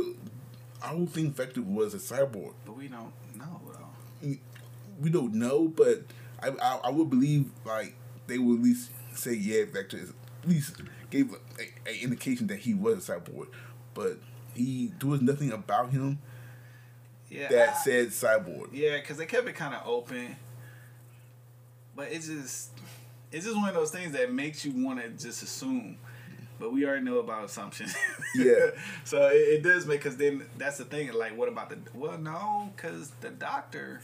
[0.82, 2.54] I don't think Vector was a cyborg.
[2.66, 4.36] But we don't know though.
[5.02, 6.04] We don't know, but
[6.42, 7.94] I I, I would believe like
[8.28, 10.10] they would at least say yeah, Vector is
[10.44, 10.76] at least
[11.10, 13.48] gave an indication that he was a cyborg,
[13.94, 14.18] but
[14.54, 16.20] he there was nothing about him
[17.30, 18.70] yeah, that I, said cyborg.
[18.72, 20.36] Yeah, because they kept it kind of open,
[21.96, 22.72] but it's just
[23.32, 25.98] it's just one of those things that makes you want to just assume.
[26.60, 27.96] But we already know about assumptions.
[28.36, 28.72] Yeah.
[29.04, 31.12] so it, it, does make because then that's the thing.
[31.14, 31.78] Like, what about the?
[31.94, 34.02] Well, no, because the doctor,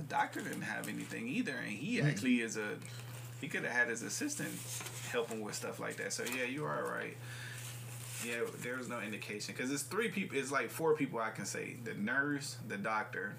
[0.00, 2.08] the doctor didn't have anything either, and he mm.
[2.08, 2.76] actually is a.
[3.40, 4.50] He could have had his assistant
[5.10, 6.12] helping with stuff like that.
[6.12, 7.16] So yeah, you are right.
[8.26, 10.38] Yeah, there was no indication because it's three people.
[10.38, 13.34] It's like four people I can say: the nurse, the doctor,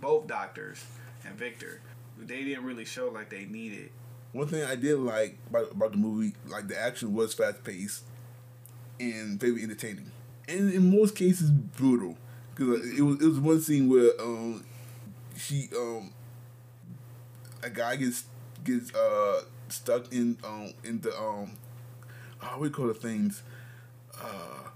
[0.00, 0.84] both doctors,
[1.24, 1.80] and Victor.
[2.16, 3.90] They didn't really show like they needed.
[4.32, 8.04] One thing I did like about, about the movie, like the action was fast paced
[9.00, 10.12] and very entertaining,
[10.48, 12.16] and in most cases brutal.
[12.54, 14.64] Because it was it was one scene where um
[15.36, 16.12] she um
[17.62, 18.24] a guy gets
[18.62, 21.52] gets uh stuck in um in the um
[22.38, 23.42] how we call the things
[24.22, 24.68] uh,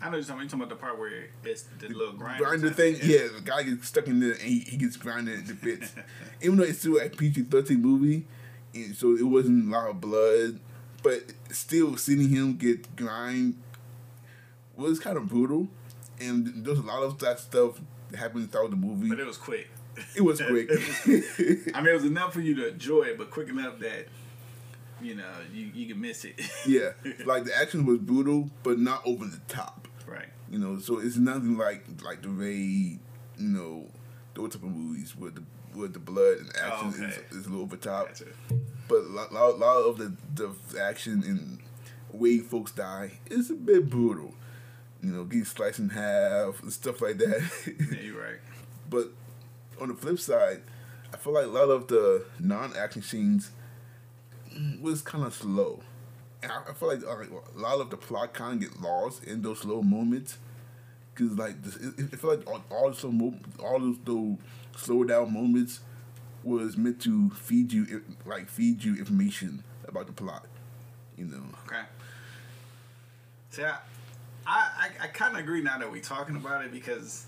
[0.00, 2.44] I know you're talking, you're talking about the part where it's the, the little grinder,
[2.44, 2.96] grinder thing.
[3.02, 5.94] Yeah, the guy gets stuck in there and he, he gets grinded to bits.
[6.42, 8.26] Even though it's still a PG thirteen movie,
[8.74, 10.60] and so it wasn't a lot of blood,
[11.02, 13.56] but still seeing him get grind
[14.76, 15.68] was kind of brutal.
[16.20, 17.80] And there's a lot of that stuff
[18.10, 19.08] that happened throughout the movie.
[19.08, 19.68] But it was quick.
[20.14, 20.70] It was quick.
[20.70, 24.08] I mean, it was enough for you to enjoy it, but quick enough that
[25.00, 26.40] you know, you, you can miss it.
[26.66, 26.90] yeah,
[27.24, 29.88] like the action was brutal, but not over the top.
[30.06, 30.28] Right.
[30.50, 32.98] You know, so it's nothing like like the Raid,
[33.38, 33.86] you know,
[34.34, 35.42] those type of movies where the
[35.74, 37.16] where the blood and action oh, okay.
[37.30, 38.08] is, is a little over top.
[38.08, 38.24] Gotcha.
[38.88, 41.58] But a lot, lot, lot of the the action and
[42.12, 44.34] way folks die is a bit brutal.
[45.02, 47.42] You know, getting sliced in half and stuff like that.
[47.92, 48.38] yeah, you're right.
[48.88, 49.08] But
[49.80, 50.62] on the flip side,
[51.12, 53.50] I feel like a lot of the non-action scenes
[54.80, 55.80] was kind of slow.
[56.42, 59.42] And I, I feel like a lot of the plot kind of get lost in
[59.42, 60.38] those slow moments.
[61.14, 64.36] Cause like this, it, it feel like all, all mo- all those, those
[64.76, 65.80] slow down moments
[66.44, 70.44] was meant to feed you like feed you information about the plot.
[71.16, 71.42] You know.
[71.66, 71.80] Okay.
[73.48, 73.78] See, I
[74.46, 77.24] I, I kind of agree now that we're talking about it because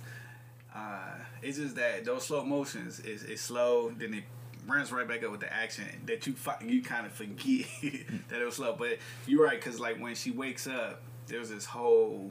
[0.79, 4.25] uh, it's just that those slow motions is, is slow, then it
[4.67, 7.67] runs right back up with the action that you you kind of forget
[8.29, 8.75] that it was slow.
[8.79, 12.31] But you're right because like when she wakes up, there's this whole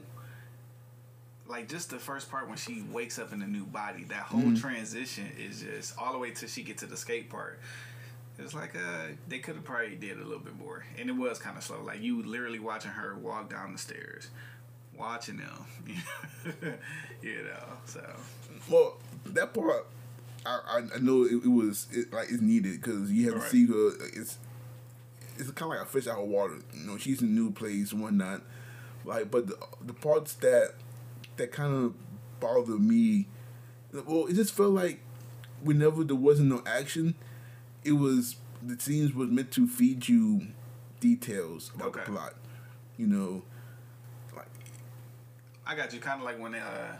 [1.46, 4.04] like just the first part when she wakes up in a new body.
[4.04, 4.54] That whole mm-hmm.
[4.54, 7.58] transition is just all the way till she gets to the skate part.
[8.38, 11.38] It's like uh they could have probably did a little bit more, and it was
[11.38, 11.82] kind of slow.
[11.82, 14.28] Like you literally watching her walk down the stairs,
[14.98, 15.66] watching them,
[17.22, 17.64] you know.
[17.86, 18.04] So
[18.68, 18.96] well,
[19.26, 19.86] that part
[20.46, 23.44] I, I know it, it was it, like it's needed because you have right.
[23.44, 23.92] to see her.
[24.14, 24.38] It's
[25.36, 26.58] it's kind of like a fish out of water.
[26.74, 28.42] You know, she's in a new place and whatnot.
[29.04, 30.74] Like, but the the parts that
[31.36, 31.94] that kind of
[32.40, 33.26] bothered me,
[33.92, 35.00] well, it just felt like
[35.62, 37.14] whenever there wasn't no action,
[37.84, 40.48] it was the scenes was meant to feed you
[41.00, 42.00] details about okay.
[42.04, 42.34] the plot.
[42.96, 43.42] You know,
[45.68, 46.00] I got you.
[46.00, 46.96] Kind of like when they, uh,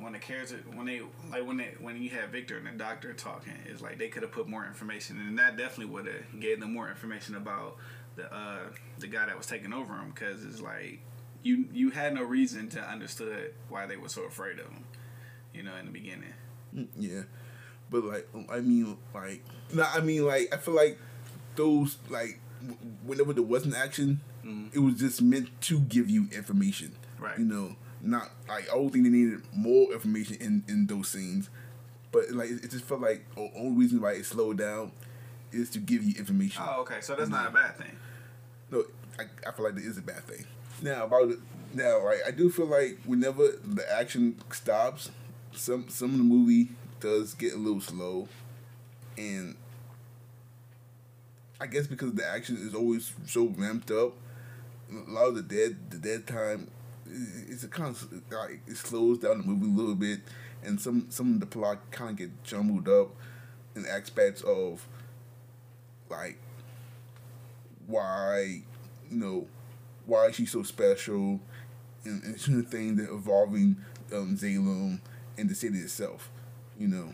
[0.00, 3.12] when the character when they like when they when you have Victor and the doctor
[3.12, 6.60] talking, it's like they could have put more information, and that definitely would have gave
[6.60, 7.76] them more information about
[8.16, 8.58] the uh
[8.98, 11.00] the guy that was taking over him, because it's like
[11.44, 14.84] you you had no reason to understood why they were so afraid of him,
[15.54, 16.34] you know, in the beginning.
[16.74, 17.22] Mm, yeah,
[17.90, 19.42] but like I mean, like
[19.72, 20.98] no I mean, like I feel like
[21.54, 22.40] those like
[23.04, 24.68] whenever there wasn't action, mm-hmm.
[24.72, 27.38] it was just meant to give you information, right?
[27.38, 31.50] You know not like I don't think they needed more information in in those scenes.
[32.12, 34.92] but like it just felt like the only reason why it slowed down
[35.52, 36.62] is to give you information.
[36.66, 37.00] Oh, okay.
[37.00, 37.96] So that's not a bad thing.
[38.70, 38.84] No,
[39.18, 40.44] I, I feel like that is a bad thing.
[40.82, 41.38] Now about it,
[41.74, 45.10] now right, I do feel like whenever the action stops,
[45.52, 46.68] some some of the movie
[47.00, 48.28] does get a little slow,
[49.16, 49.56] and
[51.60, 54.14] I guess because the action is always so ramped up,
[54.90, 56.70] a lot of the dead the dead time,
[57.48, 60.20] it's a kind of like it slows down the movie a little bit,
[60.64, 63.10] and some some of the plot kind of get jumbled up
[63.74, 64.86] in aspects of
[66.10, 66.38] like
[67.86, 68.60] why
[69.10, 69.46] you know
[70.06, 71.40] why she's so special
[72.04, 73.76] and, and some of the things that evolving
[74.12, 75.00] um, Zalem
[75.36, 76.30] and the city itself,
[76.78, 77.12] you know.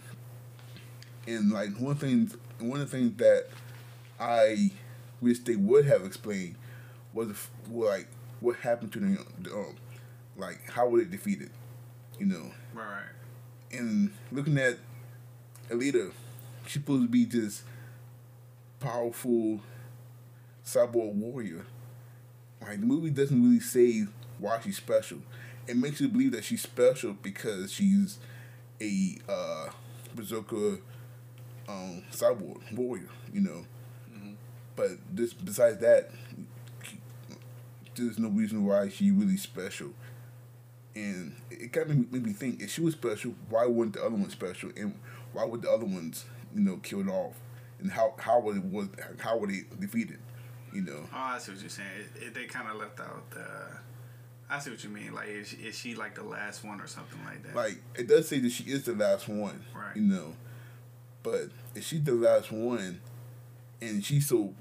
[1.27, 3.47] And like one thing, one of the things that
[4.21, 4.71] I
[5.21, 6.57] wish they would have explained
[7.15, 8.09] was like
[8.41, 9.19] what happened to them,
[9.53, 9.77] um,
[10.37, 11.51] like how were they defeated,
[12.19, 12.51] you know.
[12.75, 13.05] Right.
[13.73, 14.79] And looking at
[15.71, 16.13] Alita,
[16.65, 17.63] she's supposed to be this
[18.81, 19.61] powerful
[20.65, 21.65] cyborg warrior.
[22.61, 24.07] Like the movie doesn't really say
[24.39, 25.19] why she's special.
[25.67, 28.19] It makes you believe that she's special because she's
[28.81, 29.69] a uh,
[30.15, 30.79] berserker
[31.69, 33.65] um, cyborg warrior, you know.
[34.77, 36.11] But this besides that,
[37.97, 39.91] there's no reason why she really special.
[40.95, 44.15] And it kind of made me think: if she was special, why weren't the other
[44.17, 44.71] ones special?
[44.77, 44.95] And
[45.33, 46.25] why would the other ones,
[46.55, 47.35] you know, killed off?
[47.81, 48.89] And how how were it was
[49.19, 50.19] how were they defeated?
[50.73, 51.01] You know.
[51.13, 51.89] Oh, I see what you're saying.
[52.17, 53.45] It, it, they kind of left out the.
[54.49, 55.15] I see what you mean.
[55.15, 57.57] Like, is she, is she like the last one or something like that?
[57.57, 59.97] like it does say that she is the last one, Right.
[59.97, 60.35] you know.
[61.23, 63.01] But if she's the last one,
[63.81, 64.53] and she's so,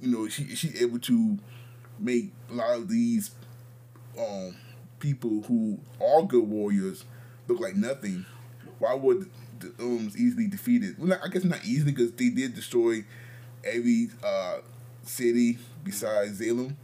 [0.00, 1.38] you know, she she able to
[1.98, 3.30] make a lot of these
[4.18, 4.54] um
[4.98, 7.04] people who are good warriors
[7.46, 8.24] look like nothing.
[8.78, 9.30] Why would
[9.60, 10.98] the Ums easily defeated?
[10.98, 13.04] Well, not- I guess not easily because they did destroy
[13.64, 14.58] every uh,
[15.02, 16.76] city besides Zalem.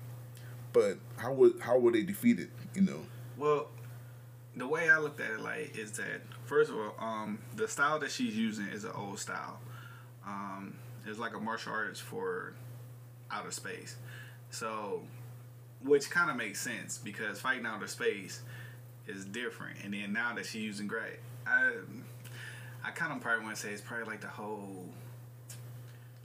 [0.72, 2.50] But how would how were they defeated?
[2.74, 3.00] You know.
[3.36, 3.68] Well,
[4.56, 7.98] the way I looked at it, like, is that first of all, um, the style
[8.00, 9.60] that she's using is an old style.
[10.26, 12.54] Um, it's like a martial arts for
[13.30, 13.96] outer space.
[14.54, 15.00] So,
[15.82, 18.42] which kind of makes sense because fighting outer space
[19.08, 19.78] is different.
[19.82, 21.72] And then now that she's using gray, I,
[22.84, 24.86] I kind of probably want to say it's probably like the whole,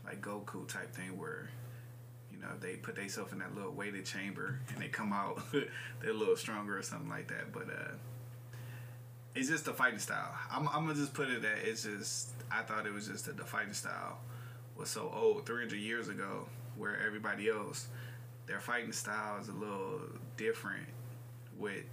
[0.06, 1.50] like Goku type thing where
[2.32, 6.12] you know, they put themselves in that little weighted chamber and they come out, they're
[6.12, 7.52] a little stronger or something like that.
[7.52, 7.94] But uh,
[9.34, 10.36] it's just the fighting style.
[10.52, 12.30] I'm, I'm gonna just put it that it's just.
[12.52, 14.20] I thought it was just that the fighting style
[14.78, 17.88] was so old, 300 years ago, where everybody else,
[18.50, 20.02] their fighting style is a little
[20.36, 20.88] different
[21.58, 21.84] with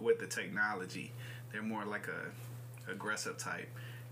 [0.00, 1.12] with the technology.
[1.52, 3.68] They're more like a aggressive type,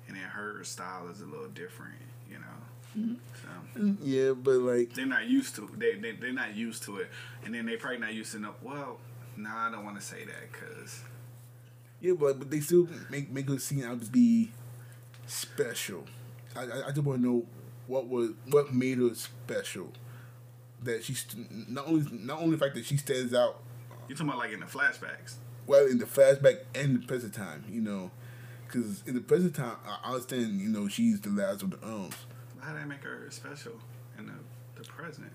[0.09, 1.95] and then her style is a little different.
[2.29, 2.99] You know.
[2.99, 3.97] Mm-hmm.
[3.97, 7.09] So Yeah, but like they're not used to they, they they're not used to it,
[7.45, 8.55] and then they probably not used to know.
[8.63, 8.99] Well,
[9.37, 11.05] no, I don't want to say that because
[12.01, 14.51] Yeah, but but they still make make her seem out to be
[15.29, 16.05] special.
[16.57, 17.47] I I, I just want to know
[17.91, 19.93] what was what made her special.
[20.83, 21.27] That she's
[21.69, 23.61] not only not only the fact that she stands out
[24.09, 25.35] you're talking about like in the flashbacks.
[25.67, 28.11] well in the flashback and the present time, you know,
[28.67, 32.15] because in the present time I understand you know she's the last of the ums.
[32.61, 33.73] How did that make her special
[34.19, 34.33] in the
[34.77, 35.33] the present?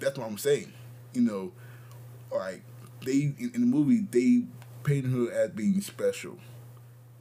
[0.00, 0.72] That's what I'm saying.
[1.14, 1.52] You know,
[2.30, 2.62] like
[3.04, 4.44] they in, in the movie they
[4.82, 6.36] painted her as being special.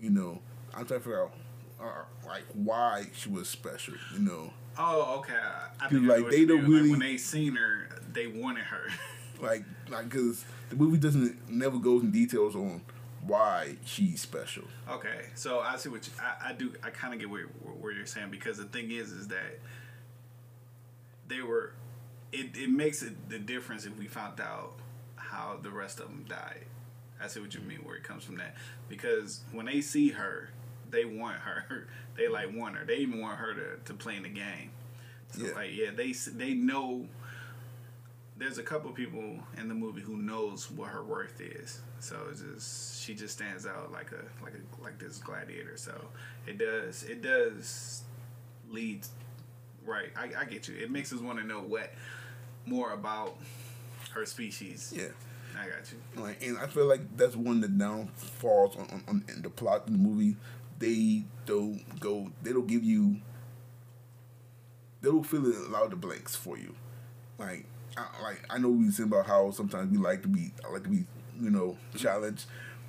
[0.02, 0.42] You know,
[0.76, 1.34] I'm trying to figure out
[1.82, 3.94] uh, like why she was special.
[4.14, 5.34] You know, Oh, okay.
[5.80, 6.72] I- think like, they don't mean.
[6.74, 8.88] Like, really- when they seen her, they wanted her.
[9.42, 12.82] like like because the movie doesn't never goes in details on
[13.22, 14.64] why she's special.
[14.90, 16.74] Okay, so I see what you, I, I do.
[16.84, 19.60] I kind of get where, where you're saying because the thing is, is that
[21.28, 21.74] they were.
[22.32, 24.74] It, it makes it the difference if we found out
[25.16, 26.66] how the rest of them died.
[27.22, 28.56] I see what you mean where it comes from that
[28.90, 30.50] because when they see her,
[30.90, 31.88] they want her.
[32.18, 32.84] They like want her.
[32.84, 34.72] They even want her to, to play in the game.
[35.34, 35.52] So Yeah.
[35.54, 37.06] like yeah, they they know.
[38.38, 41.80] There's a couple people in the movie who knows what her worth is.
[42.00, 45.78] So it's just she just stands out like a like a like this gladiator.
[45.78, 45.94] So
[46.48, 48.02] it does it does
[48.70, 49.06] lead
[49.86, 50.10] right.
[50.16, 50.76] I, I get you.
[50.76, 51.94] It makes us want to know what
[52.66, 53.38] more about
[54.14, 54.92] her species.
[54.96, 55.10] Yeah.
[55.60, 56.22] I got you.
[56.22, 59.50] Like, and I feel like that's one of the downfalls on, on, on in the
[59.50, 60.36] plot in the movie.
[60.80, 62.32] They don't go.
[62.44, 63.18] They don't give you.
[65.02, 66.76] They don't fill in a lot of the blanks for you.
[67.38, 67.66] Like,
[67.96, 70.84] I, like I know we said about how sometimes we like to be, I like
[70.84, 71.06] to be,
[71.40, 72.46] you know, challenged,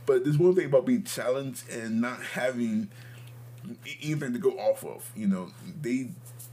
[0.07, 2.89] But there's one thing about being challenged and not having
[4.03, 5.11] anything to go off of.
[5.16, 6.09] You know, they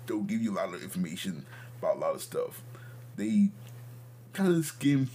[0.05, 1.45] don't give you a lot of information
[1.79, 2.61] about a lot of stuff.
[3.15, 3.49] They
[4.33, 5.09] kind of skim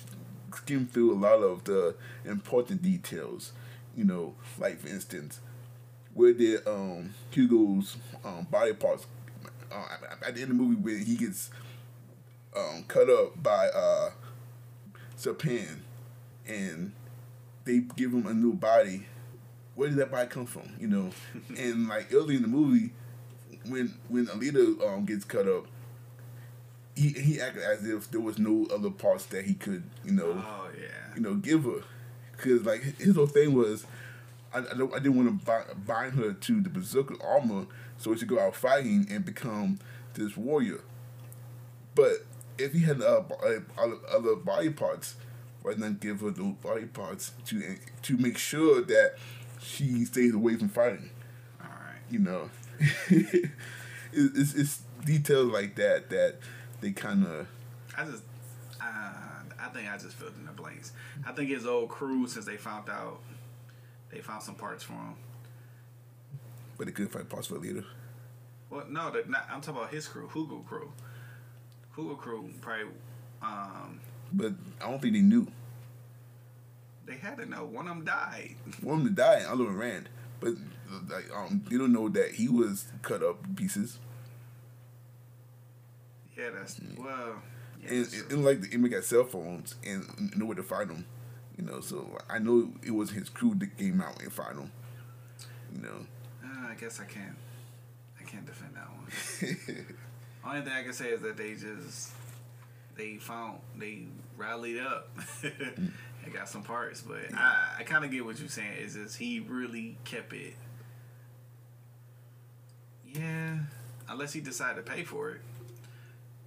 [0.54, 1.94] skim through a lot of the
[2.24, 3.52] important details.
[3.96, 5.40] You know, like for instance,
[6.14, 9.06] where did um, Hugo's um, body parts
[9.72, 9.84] uh,
[10.26, 11.50] at the end of the movie where he gets
[12.56, 14.10] um, cut up by uh,
[15.18, 15.78] Zapan
[16.46, 16.92] and
[17.64, 19.06] they give him a new body.
[19.74, 20.68] Where did that body come from?
[20.78, 21.10] You know,
[21.56, 22.90] and like early in the movie,
[23.66, 25.66] when when Alita um, gets cut up,
[26.96, 30.32] he he acted as if there was no other parts that he could you know
[30.44, 31.14] Oh yeah.
[31.14, 31.82] you know give her,
[32.36, 33.86] because like his whole thing was.
[34.52, 37.66] I, I, don't, I didn't want to bind her to the berserker armor
[37.98, 39.78] so she could go out fighting and become
[40.14, 40.80] this warrior.
[41.94, 42.26] But
[42.58, 43.22] if he had uh,
[43.78, 45.16] other, other body parts,
[45.62, 49.14] why not give her those body parts to to make sure that
[49.60, 51.10] she stays away from fighting?
[51.60, 52.00] All right.
[52.10, 52.50] You know,
[53.08, 53.50] it,
[54.12, 56.36] it's, it's details like that that
[56.80, 57.46] they kind of.
[57.96, 58.22] I just,
[58.80, 59.12] uh,
[59.60, 60.92] I think I just filled in the blanks.
[61.26, 63.20] I think his old crew, since they found out,
[64.10, 65.14] they found some parts for him.
[66.76, 67.84] But they couldn't find parts for Alita.
[68.70, 70.92] Well, no, that not, I'm talking about his crew, Hugo crew.
[71.96, 72.86] Hugo crew probably,
[73.42, 74.00] um,
[74.32, 75.46] But I don't think they knew.
[77.06, 77.64] they had to know.
[77.64, 78.54] One of them died.
[78.82, 80.08] One of them died, other one ran.
[80.38, 80.54] But
[81.08, 83.98] like, um, they don't know that he was cut up pieces.
[86.36, 87.42] Yeah, that's well.
[87.82, 90.88] Yeah, and, and, and like the image got cell phones and know where to find
[90.88, 91.04] them.
[91.60, 94.72] You know, so I know it was his crew that came out and found them.
[95.74, 96.06] You know,
[96.42, 97.36] Uh, I guess I can't.
[98.18, 99.86] I can't defend that one.
[100.44, 102.12] Only thing I can say is that they just
[102.96, 104.04] they found they
[104.38, 105.10] rallied up
[105.42, 107.02] and got some parts.
[107.02, 108.78] But I, I kind of get what you're saying.
[108.80, 110.54] Is just he really kept it?
[113.06, 113.58] Yeah,
[114.08, 115.40] unless he decided to pay for it,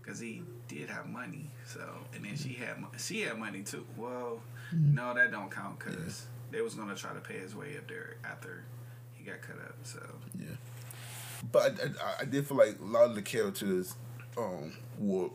[0.01, 1.51] because he did have money.
[1.67, 1.81] So
[2.15, 3.85] and then she had she had money too.
[3.95, 4.39] Well,
[4.75, 8.15] no, that don't count because they was gonna try to pay his way up there
[8.23, 8.63] after
[9.13, 9.75] he got cut up.
[9.83, 9.99] So
[10.39, 10.47] yeah.
[11.51, 13.95] But I, I, I did feel like a lot of the characters
[14.37, 15.29] um, were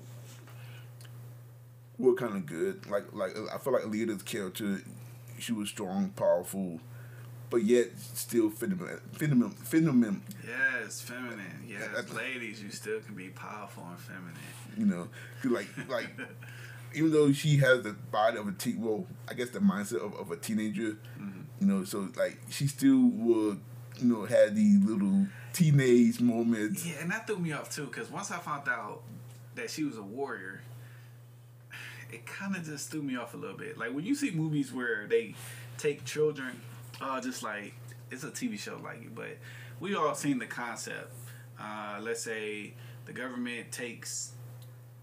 [1.98, 2.88] were kind of good.
[2.88, 4.80] Like like I feel like Alita's character,
[5.38, 6.80] she was strong, powerful,
[7.50, 9.00] but yet still feminine.
[9.12, 9.50] Feminine.
[9.50, 10.22] Feminine.
[10.46, 11.64] Yes, feminine.
[11.66, 14.34] Yes, That- ladies, you still can be powerful and feminine.
[14.76, 15.08] You know,
[15.44, 16.08] like like
[16.94, 20.14] even though she has the body of a teen, well, I guess the mindset of,
[20.14, 20.96] of a teenager,
[21.60, 23.60] you know, so like she still would,
[23.98, 26.86] you know, have these little teenage moments.
[26.86, 29.02] Yeah, and that threw me off too, because once I found out
[29.54, 30.62] that she was a warrior,
[32.10, 33.76] it kind of just threw me off a little bit.
[33.76, 35.34] Like when you see movies where they
[35.76, 36.60] take children,
[37.00, 37.74] uh, just like
[38.10, 39.36] it's a TV show like it, but
[39.80, 41.12] we all seen the concept.
[41.60, 42.72] Uh, let's say
[43.04, 44.32] the government takes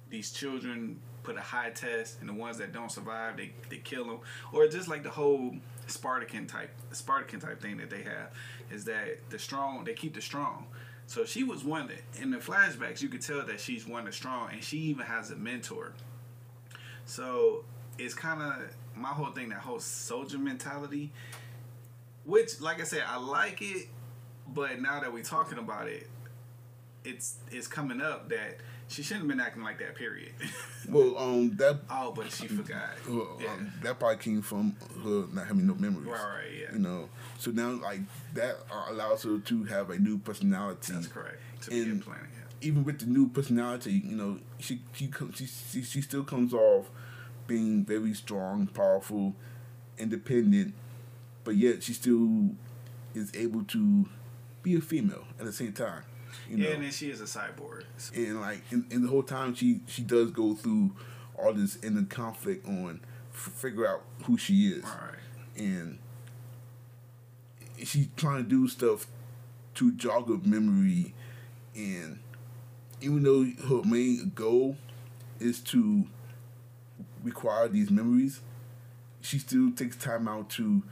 [0.09, 4.05] these children, put a high test, and the ones that don't survive, they, they kill
[4.05, 4.19] them.
[4.53, 5.55] Or just like the whole
[5.87, 8.31] Spartacan type, Spartacan type thing that they have
[8.71, 10.67] is that the strong, they keep the strong.
[11.07, 14.17] So she was one that, in the flashbacks, you could tell that she's one that's
[14.17, 15.93] strong, and she even has a mentor.
[17.05, 17.63] So
[17.97, 21.11] it's kind of my whole thing, that whole soldier mentality,
[22.23, 23.87] which, like I said, I like it,
[24.47, 26.09] but now that we're talking about it,
[27.03, 28.57] it's it's coming up that
[28.87, 29.95] she shouldn't have been acting like that.
[29.95, 30.31] Period.
[30.87, 32.89] Well, um, that oh, but she forgot.
[33.09, 33.53] well, yeah.
[33.53, 36.05] um, that probably came from her not having no memories.
[36.05, 36.73] right, right, yeah.
[36.73, 37.09] You know,
[37.39, 38.01] so now like
[38.35, 40.93] that uh, allows her to have a new personality.
[40.93, 41.39] That's correct.
[41.61, 42.27] To be And- planning.
[42.31, 42.67] Yeah.
[42.67, 46.91] even with the new personality, you know, she she she, she still comes off
[47.47, 49.33] being very strong, powerful,
[49.97, 50.75] independent,
[51.43, 52.49] but yet she still
[53.15, 54.05] is able to
[54.61, 56.03] be a female at the same time.
[56.49, 57.83] You know, Yeah, and then she is a cyborg.
[57.97, 60.91] So- and like in, in the whole time she she does go through
[61.37, 63.01] all this inner conflict on
[63.33, 65.19] f- figure out who she is Right.
[65.57, 65.97] and
[67.83, 69.07] she's trying to do stuff
[69.75, 71.13] to jog her memory
[71.75, 72.19] and
[73.01, 74.77] even though her main goal
[75.39, 76.05] is to
[77.23, 78.39] require these memories
[79.21, 80.83] she still takes time out to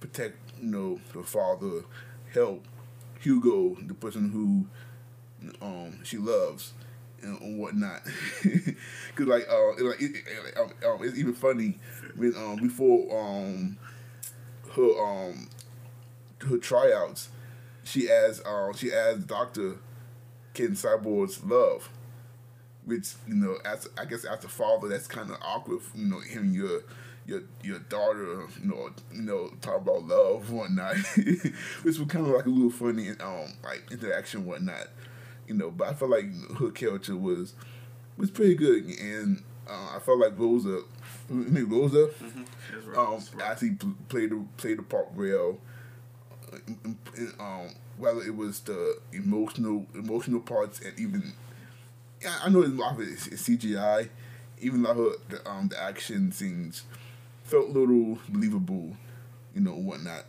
[0.00, 1.82] protect you know her father
[2.32, 2.64] help
[3.24, 4.66] hugo the person who
[5.62, 6.72] um she loves
[7.22, 8.02] and, whatnot
[8.42, 11.78] because like uh it, like it, it, um, um, it's even funny
[12.16, 13.78] when um before um
[14.76, 15.48] her um
[16.48, 17.28] her tryouts,
[17.84, 19.76] she asked um she asked doctor,
[20.54, 21.90] "Can cyborgs love?"
[22.84, 25.80] Which you know, as I guess as a father, that's kind of awkward.
[25.94, 26.82] You know, hearing your
[27.26, 31.54] your your daughter, you know, you know, talk about love whatnot, which
[31.84, 34.88] was kind of like a little funny, um, like interaction whatnot,
[35.48, 35.70] you know.
[35.70, 36.26] But I felt like
[36.58, 37.54] her character was
[38.16, 40.82] was pretty good, and uh, I felt like Rosa,
[41.30, 42.10] I mean Rosa,
[42.72, 43.50] It's um, right.
[43.50, 43.76] actually
[44.08, 45.58] played the played the part well.
[47.38, 51.32] Um, whether it was the emotional emotional parts and even
[52.22, 54.08] yeah, I know a lot of it is, CGI.
[54.60, 54.96] Even lot
[55.28, 56.84] the um the action scenes
[57.44, 58.96] felt a little believable,
[59.54, 60.24] you know, whatnot.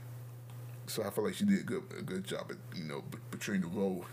[0.88, 3.62] So I felt like she did a good a good job at you know portraying
[3.62, 4.06] the role.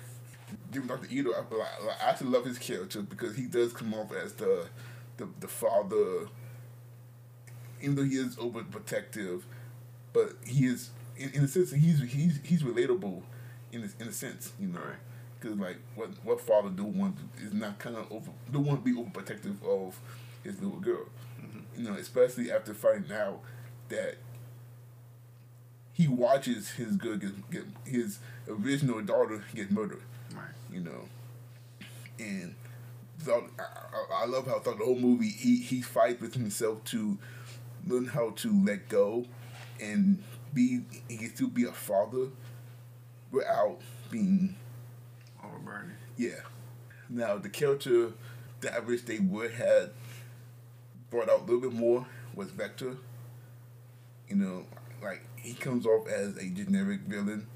[0.74, 1.08] Even Dr.
[1.10, 1.50] Ido, I, like,
[1.86, 4.66] like, I actually love his character because he does come off as the
[5.18, 6.28] the, the father,
[7.80, 9.42] even though he is overprotective,
[10.12, 13.22] but he is in, in a sense he's he's he's relatable
[13.72, 14.80] in a, in a sense, you know.
[14.80, 14.96] Right.
[15.40, 18.90] Because like what what father do want is not kind of over don't want to
[18.92, 19.98] be overprotective of
[20.44, 21.06] his little girl,
[21.76, 23.40] you know, especially after finding out
[23.88, 24.16] that
[25.92, 28.18] he watches his good get, get his
[28.48, 30.02] original daughter get murdered,
[30.34, 30.44] Right.
[30.72, 31.08] you know,
[32.18, 32.54] and
[33.18, 37.18] thought I, I, love how throughout the whole movie he he fights with himself to
[37.86, 39.26] learn how to let go
[39.80, 42.28] and be he can still be a father
[43.30, 43.78] without
[44.10, 44.56] being
[45.44, 45.92] Overburdened.
[46.16, 46.40] yeah.
[47.08, 48.12] Now the character
[48.60, 49.90] that I wish they would had
[51.12, 52.96] brought out a little bit more was Vector.
[54.28, 54.64] You know,
[55.02, 57.46] like he comes off as a generic villain.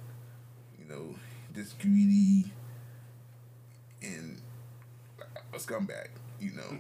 [0.78, 1.14] You know,
[1.54, 2.52] just greedy
[4.02, 4.40] and
[5.52, 6.08] a scumbag.
[6.38, 6.78] You know,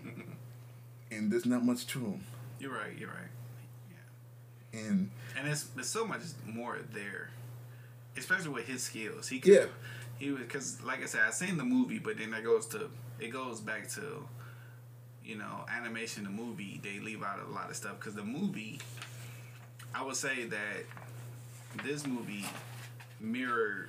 [1.10, 2.24] and there's not much to him.
[2.60, 2.96] You're right.
[2.96, 3.32] You're right.
[3.90, 4.80] Yeah.
[4.80, 7.30] And And it's there's so much more there,
[8.18, 9.28] especially with his skills.
[9.28, 9.66] He could, Yeah.
[10.18, 12.90] He was because like I said, I seen the movie, but then that goes to
[13.18, 14.28] it goes back to,
[15.26, 16.24] you know, animation.
[16.24, 18.80] The movie they leave out a lot of stuff because the movie,
[19.94, 20.84] I would say that
[21.84, 22.44] this movie
[23.20, 23.88] mirrored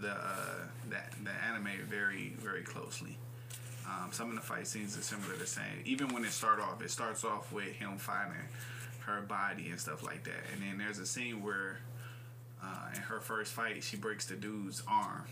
[0.00, 3.18] the uh, that the anime very very closely.
[3.86, 5.82] Um, some of the fight scenes are similar to same.
[5.84, 8.36] Even when it start off, it starts off with him finding
[9.06, 10.44] her body and stuff like that.
[10.52, 11.78] And then there's a scene where
[12.62, 15.24] uh, in her first fight, she breaks the dude's arm.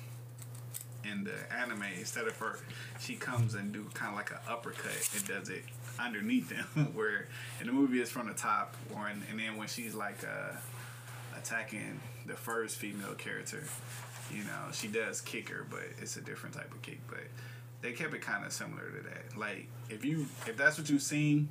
[1.10, 2.58] In the anime, instead of her,
[2.98, 5.64] she comes and do kind of like an uppercut and does it
[5.98, 6.86] underneath them.
[6.94, 7.28] where
[7.60, 10.56] in the movie it's from the top, or in, and then when she's like uh,
[11.38, 13.62] attacking the first female character,
[14.32, 17.00] you know, she does kick her, but it's a different type of kick.
[17.08, 17.24] But
[17.82, 19.38] they kept it kind of similar to that.
[19.38, 21.48] Like if you if that's what you've seen,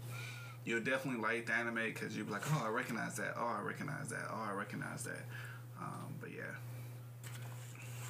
[0.65, 3.35] you'll definitely like the anime because you'll be like, oh, I recognize that.
[3.37, 4.27] Oh, I recognize that.
[4.29, 5.23] Oh, I recognize that.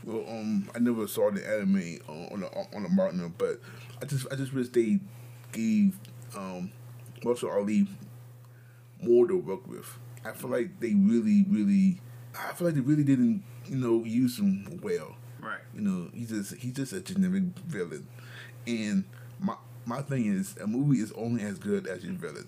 [0.06, 3.60] Well, um, I never saw the anime on on the, on the Martin, but
[4.01, 4.99] I just I just wish they
[5.51, 5.97] gave
[6.36, 6.72] um
[7.24, 7.88] Mahershala Ali
[9.01, 9.97] more to work with.
[10.24, 11.99] I feel like they really, really,
[12.38, 15.16] I feel like they really didn't, you know, use him well.
[15.39, 15.60] right.
[15.74, 18.08] You know, he's just he's just a generic villain,
[18.68, 19.03] and
[19.39, 22.47] my my thing is a movie is only as good as your villain.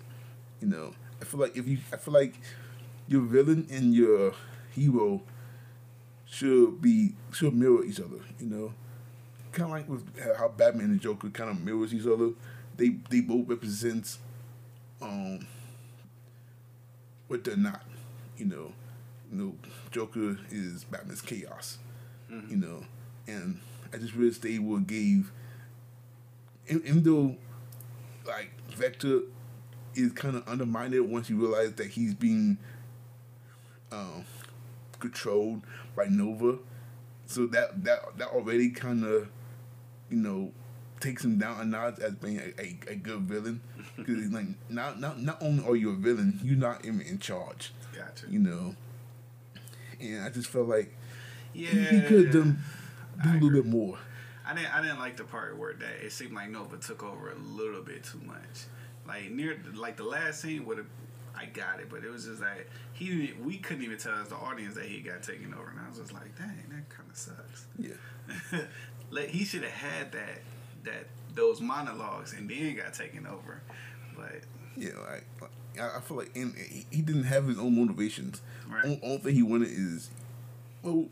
[0.62, 2.36] You know, I feel like if you, I feel like
[3.08, 4.34] your villain and your
[4.72, 5.22] hero
[6.30, 8.19] should be should mirror each other.
[8.39, 8.73] You know,
[9.51, 12.32] kind of like with how Batman and Joker kind of mirrors each other.
[12.75, 14.17] They they both represent
[15.01, 15.47] um
[17.28, 17.84] what they're not.
[18.38, 18.71] You know,
[19.32, 19.55] you know,
[19.91, 21.80] Joker is Batman's chaos.
[22.49, 22.84] You know,
[23.25, 23.59] and
[23.93, 25.32] I just wish they would gave,
[26.67, 27.36] even, even though,
[28.25, 29.21] like Vector
[29.95, 32.57] is kind of undermined once you realize that he's being
[33.91, 34.25] um,
[35.00, 35.64] controlled
[35.95, 36.60] by Nova.
[37.26, 39.30] So that that that already kind of,
[40.10, 40.52] you know,
[41.00, 43.62] takes him down a notch as being a, a, a good villain.
[43.98, 47.18] Because he's like not not not only are you a villain, you're not even in
[47.20, 47.74] charge.
[47.95, 48.28] Gotcha.
[48.30, 48.76] You know.
[50.00, 50.95] And I just felt like
[51.54, 52.60] Yeah, he, he could have done
[53.24, 53.62] do a little agree.
[53.62, 53.98] bit more.
[54.45, 54.74] I didn't.
[54.76, 57.82] I didn't like the part where that it seemed like Nova took over a little
[57.82, 58.66] bit too much.
[59.08, 60.88] Like near, like the last scene would have.
[61.38, 63.27] I got it, but it was just like he.
[63.27, 65.88] didn't- We couldn't even tell as the audience that he got taken over, and I
[65.89, 67.65] was just like, dang, that kind of sucks.
[67.77, 68.61] Yeah.
[69.11, 70.41] like he should have had that
[70.83, 73.61] that those monologues and then got taken over.
[74.15, 74.41] But
[74.75, 78.41] Yeah, like, like, I I feel like and he, he didn't have his own motivations.
[78.67, 78.83] Right.
[78.85, 80.09] Only, only thing he wanted is,
[80.81, 81.05] well,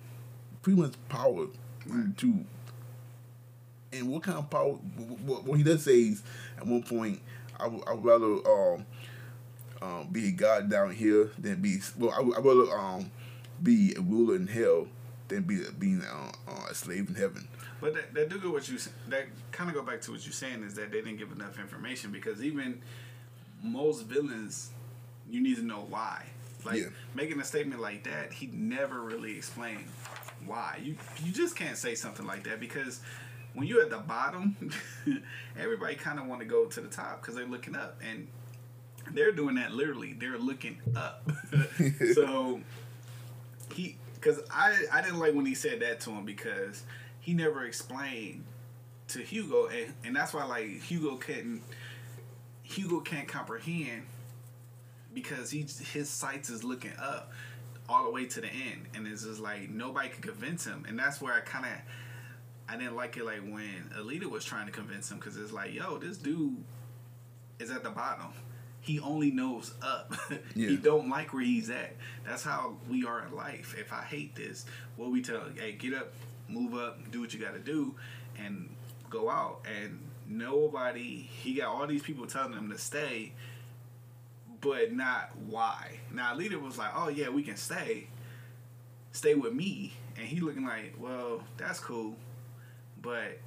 [0.63, 1.47] pretty much power
[1.85, 2.17] Right.
[2.17, 2.45] to.
[3.93, 4.71] And what kind of power?
[4.73, 6.23] What, what he does say is,
[6.57, 7.21] at one point,
[7.59, 8.85] I would I'd rather um,
[9.81, 12.11] um, be god down here than be well.
[12.11, 13.11] I would I'd um,
[13.61, 14.87] be a ruler in hell
[15.27, 17.47] than be being uh, uh, a slave in heaven.
[17.81, 18.77] But that, that do go what you
[19.09, 21.59] that kind of go back to what you're saying is that they didn't give enough
[21.59, 22.81] information because even
[23.63, 24.69] most villains
[25.29, 26.25] you need to know why.
[26.63, 26.87] Like Yeah.
[27.13, 29.85] making a statement like that, he never really explained
[30.45, 30.79] why.
[30.83, 33.01] You you just can't say something like that because
[33.53, 34.55] when you're at the bottom,
[35.59, 38.27] everybody kind of want to go to the top because they're looking up and
[39.11, 40.13] they're doing that literally.
[40.13, 41.29] They're looking up.
[42.13, 42.61] so
[43.73, 46.83] he because I I didn't like when he said that to him because
[47.19, 48.43] he never explained
[49.09, 51.61] to Hugo and and that's why like Hugo couldn't
[52.63, 54.03] Hugo can't comprehend
[55.13, 57.31] because he his sights is looking up
[57.87, 60.97] all the way to the end and it's just like nobody could convince him and
[60.97, 61.71] that's where I kind of
[62.67, 65.73] I didn't like it like when Alita was trying to convince him because it's like
[65.73, 66.63] yo this dude
[67.59, 68.33] is at the bottom
[68.85, 70.13] he only knows up.
[70.55, 70.69] Yeah.
[70.69, 71.95] he don't like where he's at.
[72.25, 73.75] That's how we are in life.
[73.77, 74.65] If I hate this
[74.95, 76.13] what we tell hey get up
[76.47, 77.95] move up do what you got to do
[78.37, 78.69] and
[79.09, 79.65] go out.
[79.81, 83.33] And nobody he got all these people telling him to stay
[84.61, 85.99] but not why.
[86.11, 88.07] Now Alita was like, "Oh yeah, we can stay,
[89.11, 92.15] stay with me," and he looking like, "Well, that's cool,
[93.01, 93.39] but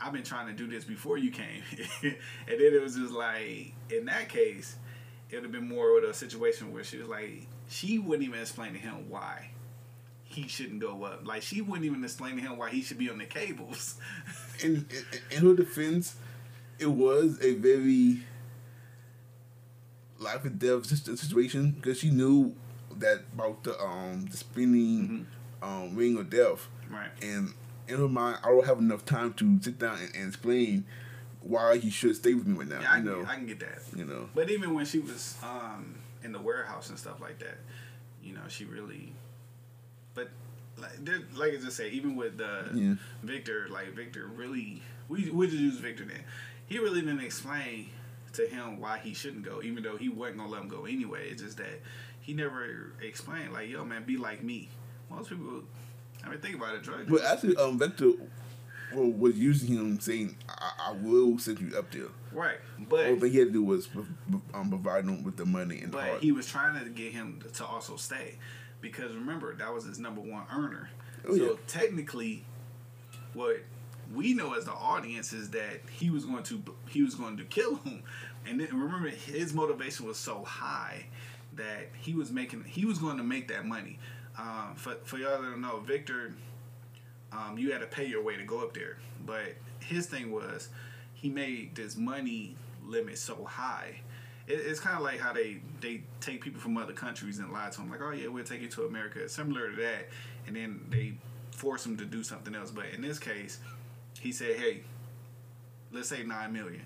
[0.00, 1.62] I've been trying to do this before you came,"
[2.02, 2.14] and
[2.48, 4.76] then it was just like, in that case,
[5.30, 8.40] it would have been more of a situation where she was like, she wouldn't even
[8.40, 9.50] explain to him why
[10.24, 11.26] he shouldn't go up.
[11.26, 13.96] Like she wouldn't even explain to him why he should be on the cables.
[14.62, 16.16] in, in, in her defense,
[16.78, 18.20] it was a very
[20.18, 22.54] life and death situation because she knew
[22.98, 25.26] that about the um the spinning
[25.62, 27.10] um ring of death, right.
[27.22, 27.52] and
[27.86, 30.84] in her mind, I don't have enough time to sit down and, and explain
[31.48, 32.80] why he should stay with me right now.
[32.80, 33.80] Yeah, I, you know, I can get that.
[33.96, 34.28] you know.
[34.34, 37.56] But even when she was um, in the warehouse and stuff like that,
[38.22, 39.12] you know, she really.
[40.14, 40.28] But
[40.76, 42.94] like, there- like I just say, even with uh, Yeah.
[43.22, 46.22] Victor, like Victor really, we we just use Victor then.
[46.66, 47.88] He really didn't explain
[48.34, 51.30] to him why he shouldn't go, even though he wasn't gonna let him go anyway.
[51.30, 51.80] It's just that
[52.20, 54.68] he never explained, like, yo, man, be like me.
[55.10, 55.62] Most people,
[56.22, 57.08] I mean, think about it, drug.
[57.08, 58.12] But actually, um, Vector
[58.94, 63.20] well, was using him saying, I, "I will send you up there." right, All but
[63.20, 63.88] thing he had to do was
[64.54, 66.20] um, provide him with the money and the But heart.
[66.20, 68.34] he was trying to get him to also stay
[68.80, 70.90] because remember that was his number one earner.
[71.26, 71.52] Oh, so yeah.
[71.66, 72.44] technically,
[73.34, 73.58] what
[74.14, 77.44] we know as the audience is that he was going to he was going to
[77.44, 78.02] kill him,
[78.46, 81.06] and then remember his motivation was so high
[81.54, 83.98] that he was making he was going to make that money.
[84.38, 86.34] Um, for for y'all that don't know, Victor,
[87.32, 90.68] um, you had to pay your way to go up there, but his thing was
[91.14, 92.56] he made this money
[92.86, 94.00] limit so high.
[94.46, 97.68] It, it's kind of like how they they take people from other countries and lie
[97.70, 99.28] to them, like, oh yeah, we'll take you to America.
[99.28, 100.08] Similar to that,
[100.46, 101.14] and then they
[101.50, 102.70] force them to do something else.
[102.70, 103.58] But in this case,
[104.20, 104.82] he said, hey,
[105.92, 106.82] let's say nine million.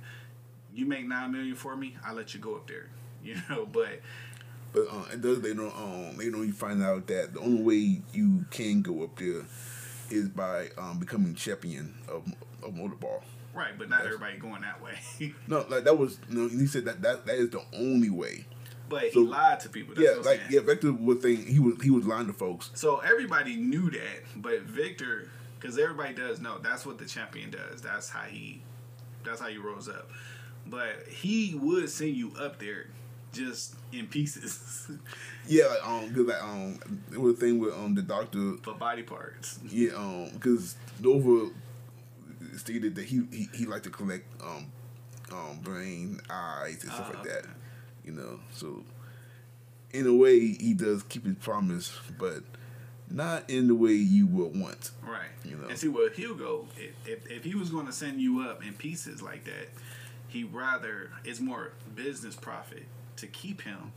[0.75, 2.89] You make nine million for me, I'll let you go up there.
[3.25, 4.01] You know, but
[4.73, 5.41] But uh, it does.
[5.41, 5.73] They don't.
[5.77, 6.45] Um, they don't.
[6.45, 9.45] You find out that the only way you can go up there
[10.13, 12.27] is by um, becoming champion of,
[12.63, 13.23] of motorball.
[13.55, 14.15] right, but not Yes.
[14.15, 14.95] everybody going that way.
[15.49, 16.19] No, like that was.
[16.29, 18.45] No, he said that that, that is the only way.
[18.89, 19.95] but he lied to people.
[19.95, 20.51] That's yeah, like saying.
[20.51, 22.71] yeah, Vector was saying he was he was lying to folks.
[22.75, 27.81] So everybody knew that, but Victor, because everybody does know that's what the champion does.
[27.83, 28.63] That's how he,
[29.25, 30.09] that's how he rose up.
[30.67, 32.87] But he would send you up there,
[33.33, 34.89] just in pieces,
[35.47, 36.79] Yeah, like, um, because like, um,
[37.13, 38.55] it was a thing with um the doctor.
[38.63, 39.59] for body parts.
[39.69, 41.51] Yeah, um, because Nova
[42.57, 44.67] stated that he, he he liked to collect um
[45.33, 47.39] um brain eyes and stuff Ah, like that.
[47.41, 47.49] okay.
[48.05, 48.85] You know, so
[49.93, 52.43] in a way he does keep his promise, but
[53.11, 54.91] not in the way you would want.
[55.07, 55.29] Right.
[55.45, 55.69] You know.
[55.69, 58.73] And see, what Hugo, if, if, if he was going to send you up in
[58.75, 59.69] pieces like that,
[60.29, 62.85] he rather it's more business profit
[63.17, 63.93] to keep him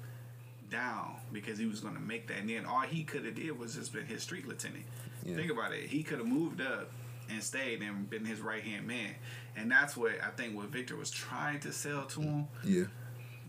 [0.75, 2.37] down because he was going to make that.
[2.37, 4.83] And then all he could have did was just been his street lieutenant.
[5.23, 5.35] Yeah.
[5.35, 5.87] Think about it.
[5.87, 6.91] He could have moved up
[7.29, 9.15] and stayed and been his right hand man.
[9.55, 12.85] And that's what I think what Victor was trying to sell to him Yeah,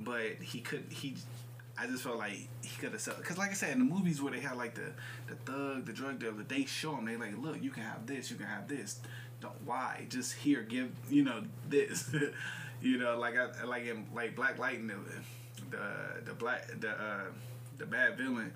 [0.01, 1.17] but he could he
[1.79, 4.23] I just felt like he could have said because like I said in the movies
[4.23, 4.93] where they have like the
[5.27, 8.31] the thug the drug dealer they show him they like look you can have this
[8.31, 9.01] you can have this
[9.41, 12.15] don't why just here give you know this
[12.81, 15.05] you know like I like in like Black Lightning
[15.71, 17.25] the, the black the uh
[17.79, 18.53] the bad villain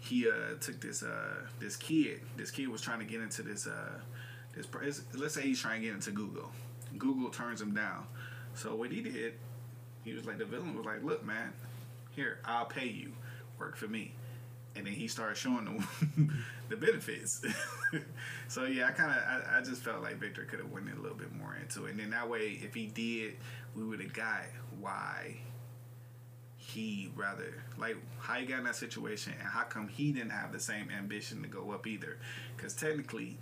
[0.00, 2.20] he uh took this uh this kid.
[2.36, 4.00] This kid was trying to get into this uh
[4.54, 4.68] this
[5.14, 6.50] let's say he's trying to get into Google.
[6.98, 8.06] Google turns him down.
[8.54, 9.34] So what he did
[10.04, 11.52] he was like the villain was like, "Look, man,
[12.10, 13.12] here I'll pay you,
[13.58, 14.12] work for me,"
[14.76, 17.42] and then he started showing them the benefits.
[18.48, 21.00] so yeah, I kind of I, I just felt like Victor could have went a
[21.00, 23.36] little bit more into it, and then that way, if he did,
[23.74, 24.42] we would have got
[24.78, 25.38] why
[26.74, 30.52] he rather like how he got in that situation and how come he didn't have
[30.52, 32.18] the same ambition to go up either?
[32.56, 33.38] Because technically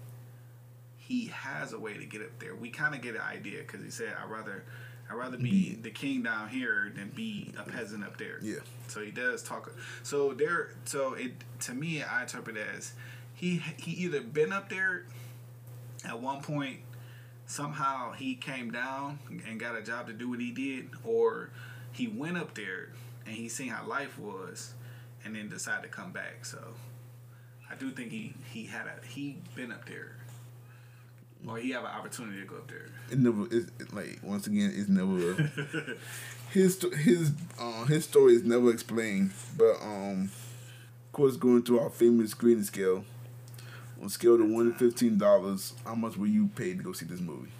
[0.98, 2.54] he has a way to get up there.
[2.54, 4.64] We kind of get an idea because he said i'd rather
[5.10, 8.38] i'd rather be the king down here than be a peasant up there.
[8.40, 8.60] Yeah.
[8.88, 9.72] so he does talk
[10.02, 12.92] so there so it to me i interpret it as
[13.34, 15.04] he he either been up there
[16.04, 16.80] at one point
[17.46, 19.18] somehow he came down
[19.48, 21.50] and got a job to do what he did or
[21.92, 22.90] he went up there
[23.26, 24.74] and he seen how life was
[25.24, 26.58] and then decided to come back so
[27.70, 30.16] i do think he he had a he been up there
[31.46, 34.72] or he have an opportunity to go up there It never is like once again
[34.74, 35.50] it's never
[36.50, 39.32] his his uh, his story is never explained.
[39.56, 40.30] But um,
[41.06, 43.04] of course, going to our famous grading scale.
[44.00, 46.92] On a scale to one to fifteen dollars, how much will you pay to go
[46.92, 47.50] see this movie?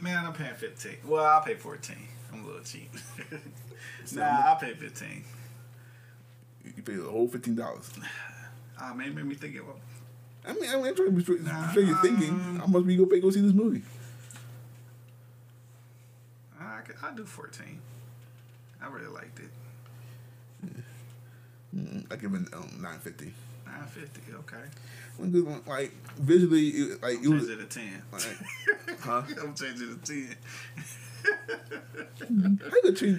[0.00, 1.96] man i'm paying 15 well i'll pay 14
[2.32, 2.90] i'm a little cheap
[4.14, 5.24] nah i'll pay 15
[6.76, 7.90] You pay the whole fifteen dollars.
[8.78, 9.78] Ah, man, made me think about
[10.46, 12.30] I mean, I'm trying to be straight, Nah, straight your thinking.
[12.30, 13.82] um, How much you go pay go see this movie?
[16.60, 17.78] I could, I'll do 14.
[18.82, 19.50] I really liked it.
[21.76, 23.32] Mm, I give it um, nine fifty.
[23.66, 24.64] 950, okay.
[25.16, 27.48] One good one, Like visually, it, like it Change was.
[27.48, 28.02] it to 10.
[28.12, 28.36] Like,
[29.00, 29.22] huh?
[29.42, 30.36] I'm changing it to 10.
[31.24, 33.18] I could change.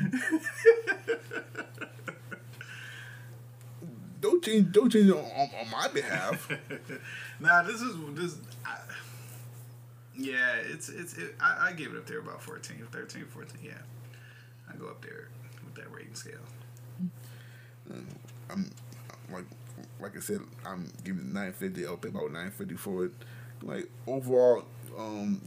[4.21, 4.71] don't change.
[4.71, 6.49] Don't change on, on, on my behalf.
[7.39, 8.37] Nah, this is this.
[8.65, 8.77] I,
[10.15, 11.17] yeah, it's it's.
[11.17, 13.57] It, I, I give it up there about 14, 13, 14.
[13.61, 13.71] Yeah,
[14.71, 15.27] I go up there
[15.65, 16.37] with that rating scale.
[18.49, 18.71] I'm
[19.31, 19.45] like,
[19.99, 21.85] like I said, I'm giving nine fifty.
[21.85, 23.11] I'll pay about nine fifty for it.
[23.61, 24.63] Like overall,
[24.97, 25.41] um,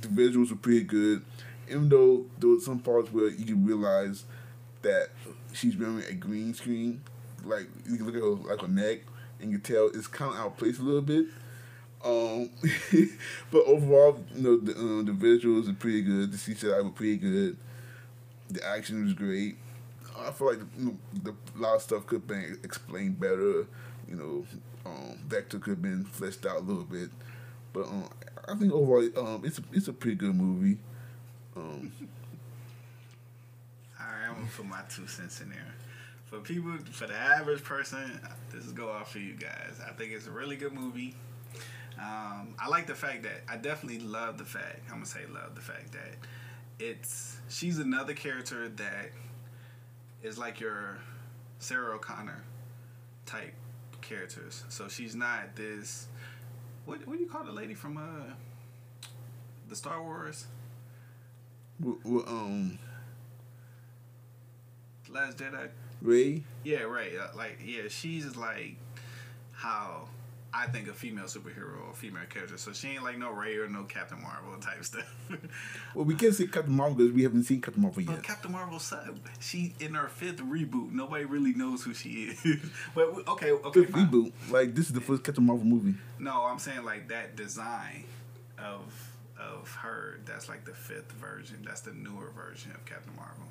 [0.00, 1.22] the visuals were pretty good.
[1.70, 4.24] Even though there were some parts where you can realize
[4.82, 5.08] that
[5.52, 7.02] she's wearing a green screen,
[7.44, 9.00] like you can look at her like her neck
[9.40, 11.26] and you tell it's kind of out of place a little bit.
[12.04, 12.50] Um,
[13.50, 16.32] but overall, you know, the um, the visuals are pretty good.
[16.32, 17.56] The CGI were pretty good.
[18.48, 19.56] The action was great.
[20.18, 23.66] I feel like you know, the a lot of stuff could have been explained better.
[24.08, 24.46] You know,
[24.86, 27.10] um, Vector could have been fleshed out a little bit,
[27.72, 28.08] but um,
[28.48, 30.78] I think overall, um, it's it's a pretty good movie.
[31.56, 31.92] Um,
[33.98, 35.74] All right, I'm gonna put my two cents in there.
[36.26, 38.20] For people, for the average person,
[38.52, 39.80] this is go off for you guys.
[39.86, 41.16] I think it's a really good movie.
[41.98, 44.80] Um, I like the fact that I definitely love the fact.
[44.86, 46.16] I'm gonna say love the fact that
[46.78, 49.10] it's she's another character that
[50.22, 50.98] is like your
[51.58, 52.42] Sarah O'Connor
[53.26, 53.54] type
[54.00, 54.64] characters.
[54.68, 56.06] So she's not this.
[56.86, 58.32] What what do you call the lady from uh
[59.68, 60.46] the Star Wars
[61.80, 62.78] w- w- um,
[65.08, 65.68] Last Jedi?
[66.02, 67.12] Rey, Yeah, right.
[67.14, 68.76] Uh, like, yeah, she's like
[69.52, 70.08] how
[70.52, 72.56] I think a female superhero or female character.
[72.56, 75.14] So she ain't like no Rey or no Captain Marvel type stuff.
[75.94, 78.22] well, we can't see Captain Marvel because we haven't seen Captain Marvel but yet.
[78.22, 78.80] Captain Marvel,
[79.40, 80.90] she in her fifth reboot.
[80.92, 82.60] Nobody really knows who she is.
[82.94, 84.08] but we- okay, okay, Fifth fine.
[84.08, 85.94] reboot, like this is the first Captain Marvel movie.
[86.18, 88.04] No, I'm saying like that design
[88.58, 89.09] of
[89.40, 90.20] of her.
[90.26, 91.58] That's like the fifth version.
[91.64, 93.44] That's the newer version of Captain Marvel.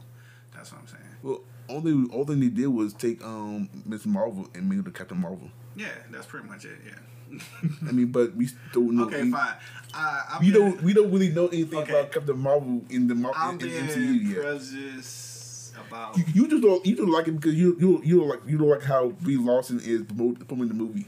[0.53, 1.03] That's what I'm saying.
[1.23, 5.19] Well, only all thing they did was take um Miss Marvel and make her Captain
[5.19, 5.49] Marvel.
[5.75, 6.77] Yeah, that's pretty much it.
[6.85, 7.39] Yeah.
[7.87, 9.03] I mean, but we don't know.
[9.05, 9.53] okay, we, fine.
[9.93, 10.81] Uh, I'm We gonna- don't.
[10.83, 11.91] We don't really know anything Okay.
[11.91, 14.41] about Captain Marvel in the Mar- I'm in, in being MCU yet.
[14.41, 16.17] prejudiced about.
[16.17, 16.85] You, you just don't.
[16.85, 19.37] You don't like it because you you you don't like you don't like how Brie
[19.37, 21.05] Larson is promoting the movie.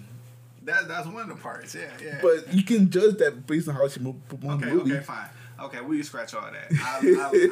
[0.63, 1.73] That, that's one of the parts.
[1.73, 2.19] Yeah, yeah.
[2.21, 4.93] But you can judge that based on how she mo- promoted okay, the movie.
[4.93, 5.29] okay, fine.
[5.59, 6.71] Okay, we can scratch all that.
[6.71, 6.99] I,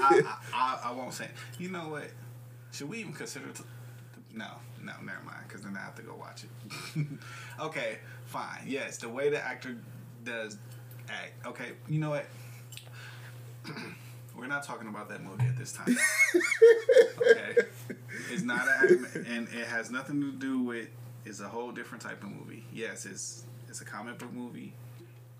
[0.01, 1.27] I, I, I, won't say.
[1.57, 2.09] You know what?
[2.71, 3.47] Should we even consider?
[3.51, 3.63] T-
[4.33, 4.47] no,
[4.83, 5.39] no, never mind.
[5.47, 7.07] Because then I have to go watch it.
[7.59, 8.63] okay, fine.
[8.65, 9.75] Yes, the way the actor
[10.23, 10.57] does
[11.09, 11.45] act.
[11.45, 12.25] Okay, you know what?
[14.37, 15.97] We're not talking about that movie at this time.
[17.31, 17.55] okay,
[18.31, 20.87] it's not an anime, and it has nothing to do with.
[21.29, 22.65] It's a whole different type of movie.
[22.73, 24.73] Yes, it's it's a comic book movie.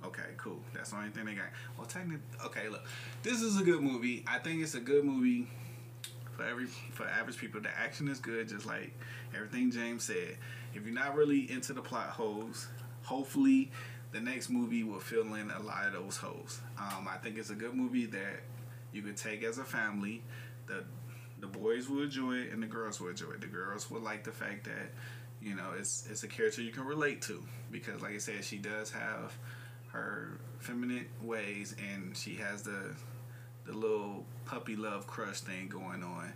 [0.06, 0.60] Okay, cool.
[0.72, 1.48] That's the only thing they got.
[1.78, 2.70] Well, technically, okay.
[2.70, 2.86] Look,
[3.24, 4.24] this is a good movie.
[4.28, 5.48] I think it's a good movie
[6.38, 7.60] for every for average people.
[7.60, 8.94] The action is good, just like
[9.36, 10.38] everything James said.
[10.76, 12.68] If you're not really into the plot holes,
[13.02, 13.72] hopefully
[14.12, 16.62] the next movie will fill in a lot of those holes.
[16.78, 18.42] Um, I think it's a good movie that
[18.94, 20.22] you could take as a family.
[20.68, 20.84] The
[21.40, 23.42] the boys will enjoy it and the girls will enjoy it.
[23.42, 24.92] The girls will like the fact that
[25.42, 28.58] you know it's it's a character you can relate to because, like I said, she
[28.58, 29.36] does have
[29.92, 32.94] her feminine ways and she has the
[33.66, 36.34] the little puppy love crush thing going on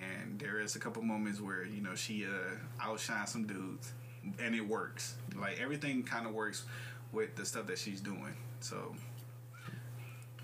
[0.00, 3.92] and there is a couple moments where you know she uh outshines some dudes,
[4.40, 5.14] and it works.
[5.36, 6.64] Like everything kind of works
[7.12, 8.34] with the stuff that she's doing.
[8.60, 8.94] So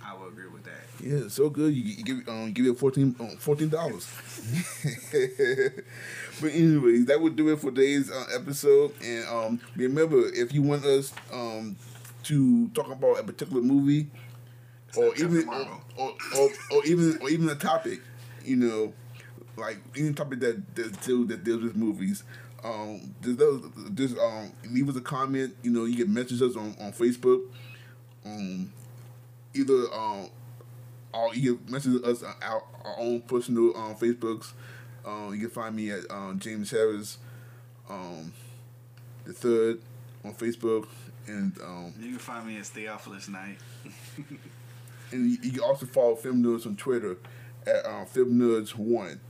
[0.04, 0.82] I would agree with that.
[1.02, 1.74] Yeah, so good.
[1.74, 4.06] You, you give um give it fourteen um, fourteen dollars.
[6.40, 8.92] but anyways, that would do it for today's uh, episode.
[9.02, 11.76] And um, remember, if you want us um
[12.24, 14.08] to talk about a particular movie,
[14.96, 18.00] or even or, or, or, or even or even a topic,
[18.44, 18.92] you know,
[19.56, 22.24] like any topic that that deals that deals with movies.
[22.62, 23.38] Um, just,
[23.94, 25.54] just um, leave us a comment.
[25.62, 27.42] You know, you can message us on, on Facebook.
[28.24, 28.72] Um,
[29.54, 30.28] either um,
[31.12, 34.52] or you can message us on our, our own personal um, Facebooks.
[35.06, 37.18] Um, you can find me at um, James Harris,
[37.88, 38.32] um,
[39.24, 39.80] the third
[40.24, 40.88] on Facebook,
[41.26, 43.58] and um, You can find me at Theophilus Night.
[45.12, 47.16] and you, you can also follow Film Nerds on Twitter
[47.66, 49.20] at um, Film Nerds One.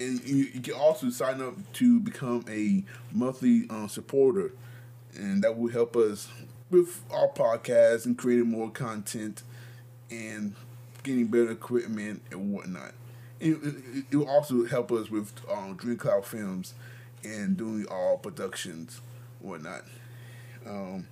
[0.00, 4.52] And you, you can also sign up to become a monthly um, supporter,
[5.14, 6.28] and that will help us
[6.74, 9.42] with our podcast and creating more content
[10.10, 10.54] and
[11.04, 12.92] getting better equipment and whatnot.
[13.40, 16.74] It, it, it will also help us with um, Dream Cloud Films
[17.22, 19.00] and doing our productions,
[19.40, 19.82] whatnot.
[20.66, 21.06] Um,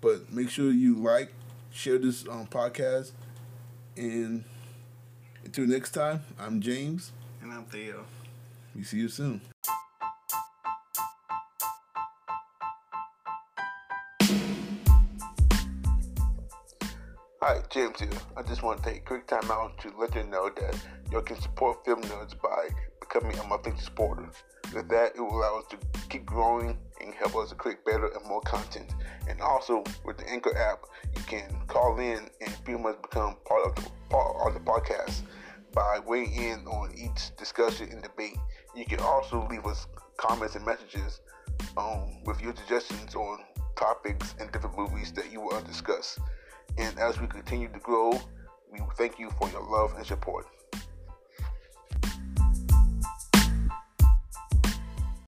[0.00, 1.32] but make sure you like,
[1.72, 3.10] share this um, podcast,
[3.96, 4.44] and
[5.44, 7.10] until next time, I'm James.
[7.42, 8.04] And I'm Theo.
[8.76, 9.40] We see you soon.
[17.46, 18.08] Hi, James here.
[18.38, 20.80] I just want to take a quick time out to let you know that
[21.12, 22.70] you can support Film Nerds by
[23.00, 24.30] becoming a monthly supporter.
[24.74, 25.76] With that, it will allow us to
[26.08, 28.94] keep growing and help us to create better and more content.
[29.28, 30.84] And also, with the Anchor app,
[31.14, 35.20] you can call in and pretty much become part of the part of the podcast
[35.74, 38.38] by weighing in on each discussion and debate.
[38.74, 39.86] You can also leave us
[40.16, 41.20] comments and messages
[41.76, 43.40] um, with your suggestions on
[43.76, 46.18] topics and different movies that you want to discuss.
[46.76, 48.20] And as we continue to grow,
[48.72, 50.46] we thank you for your love and support.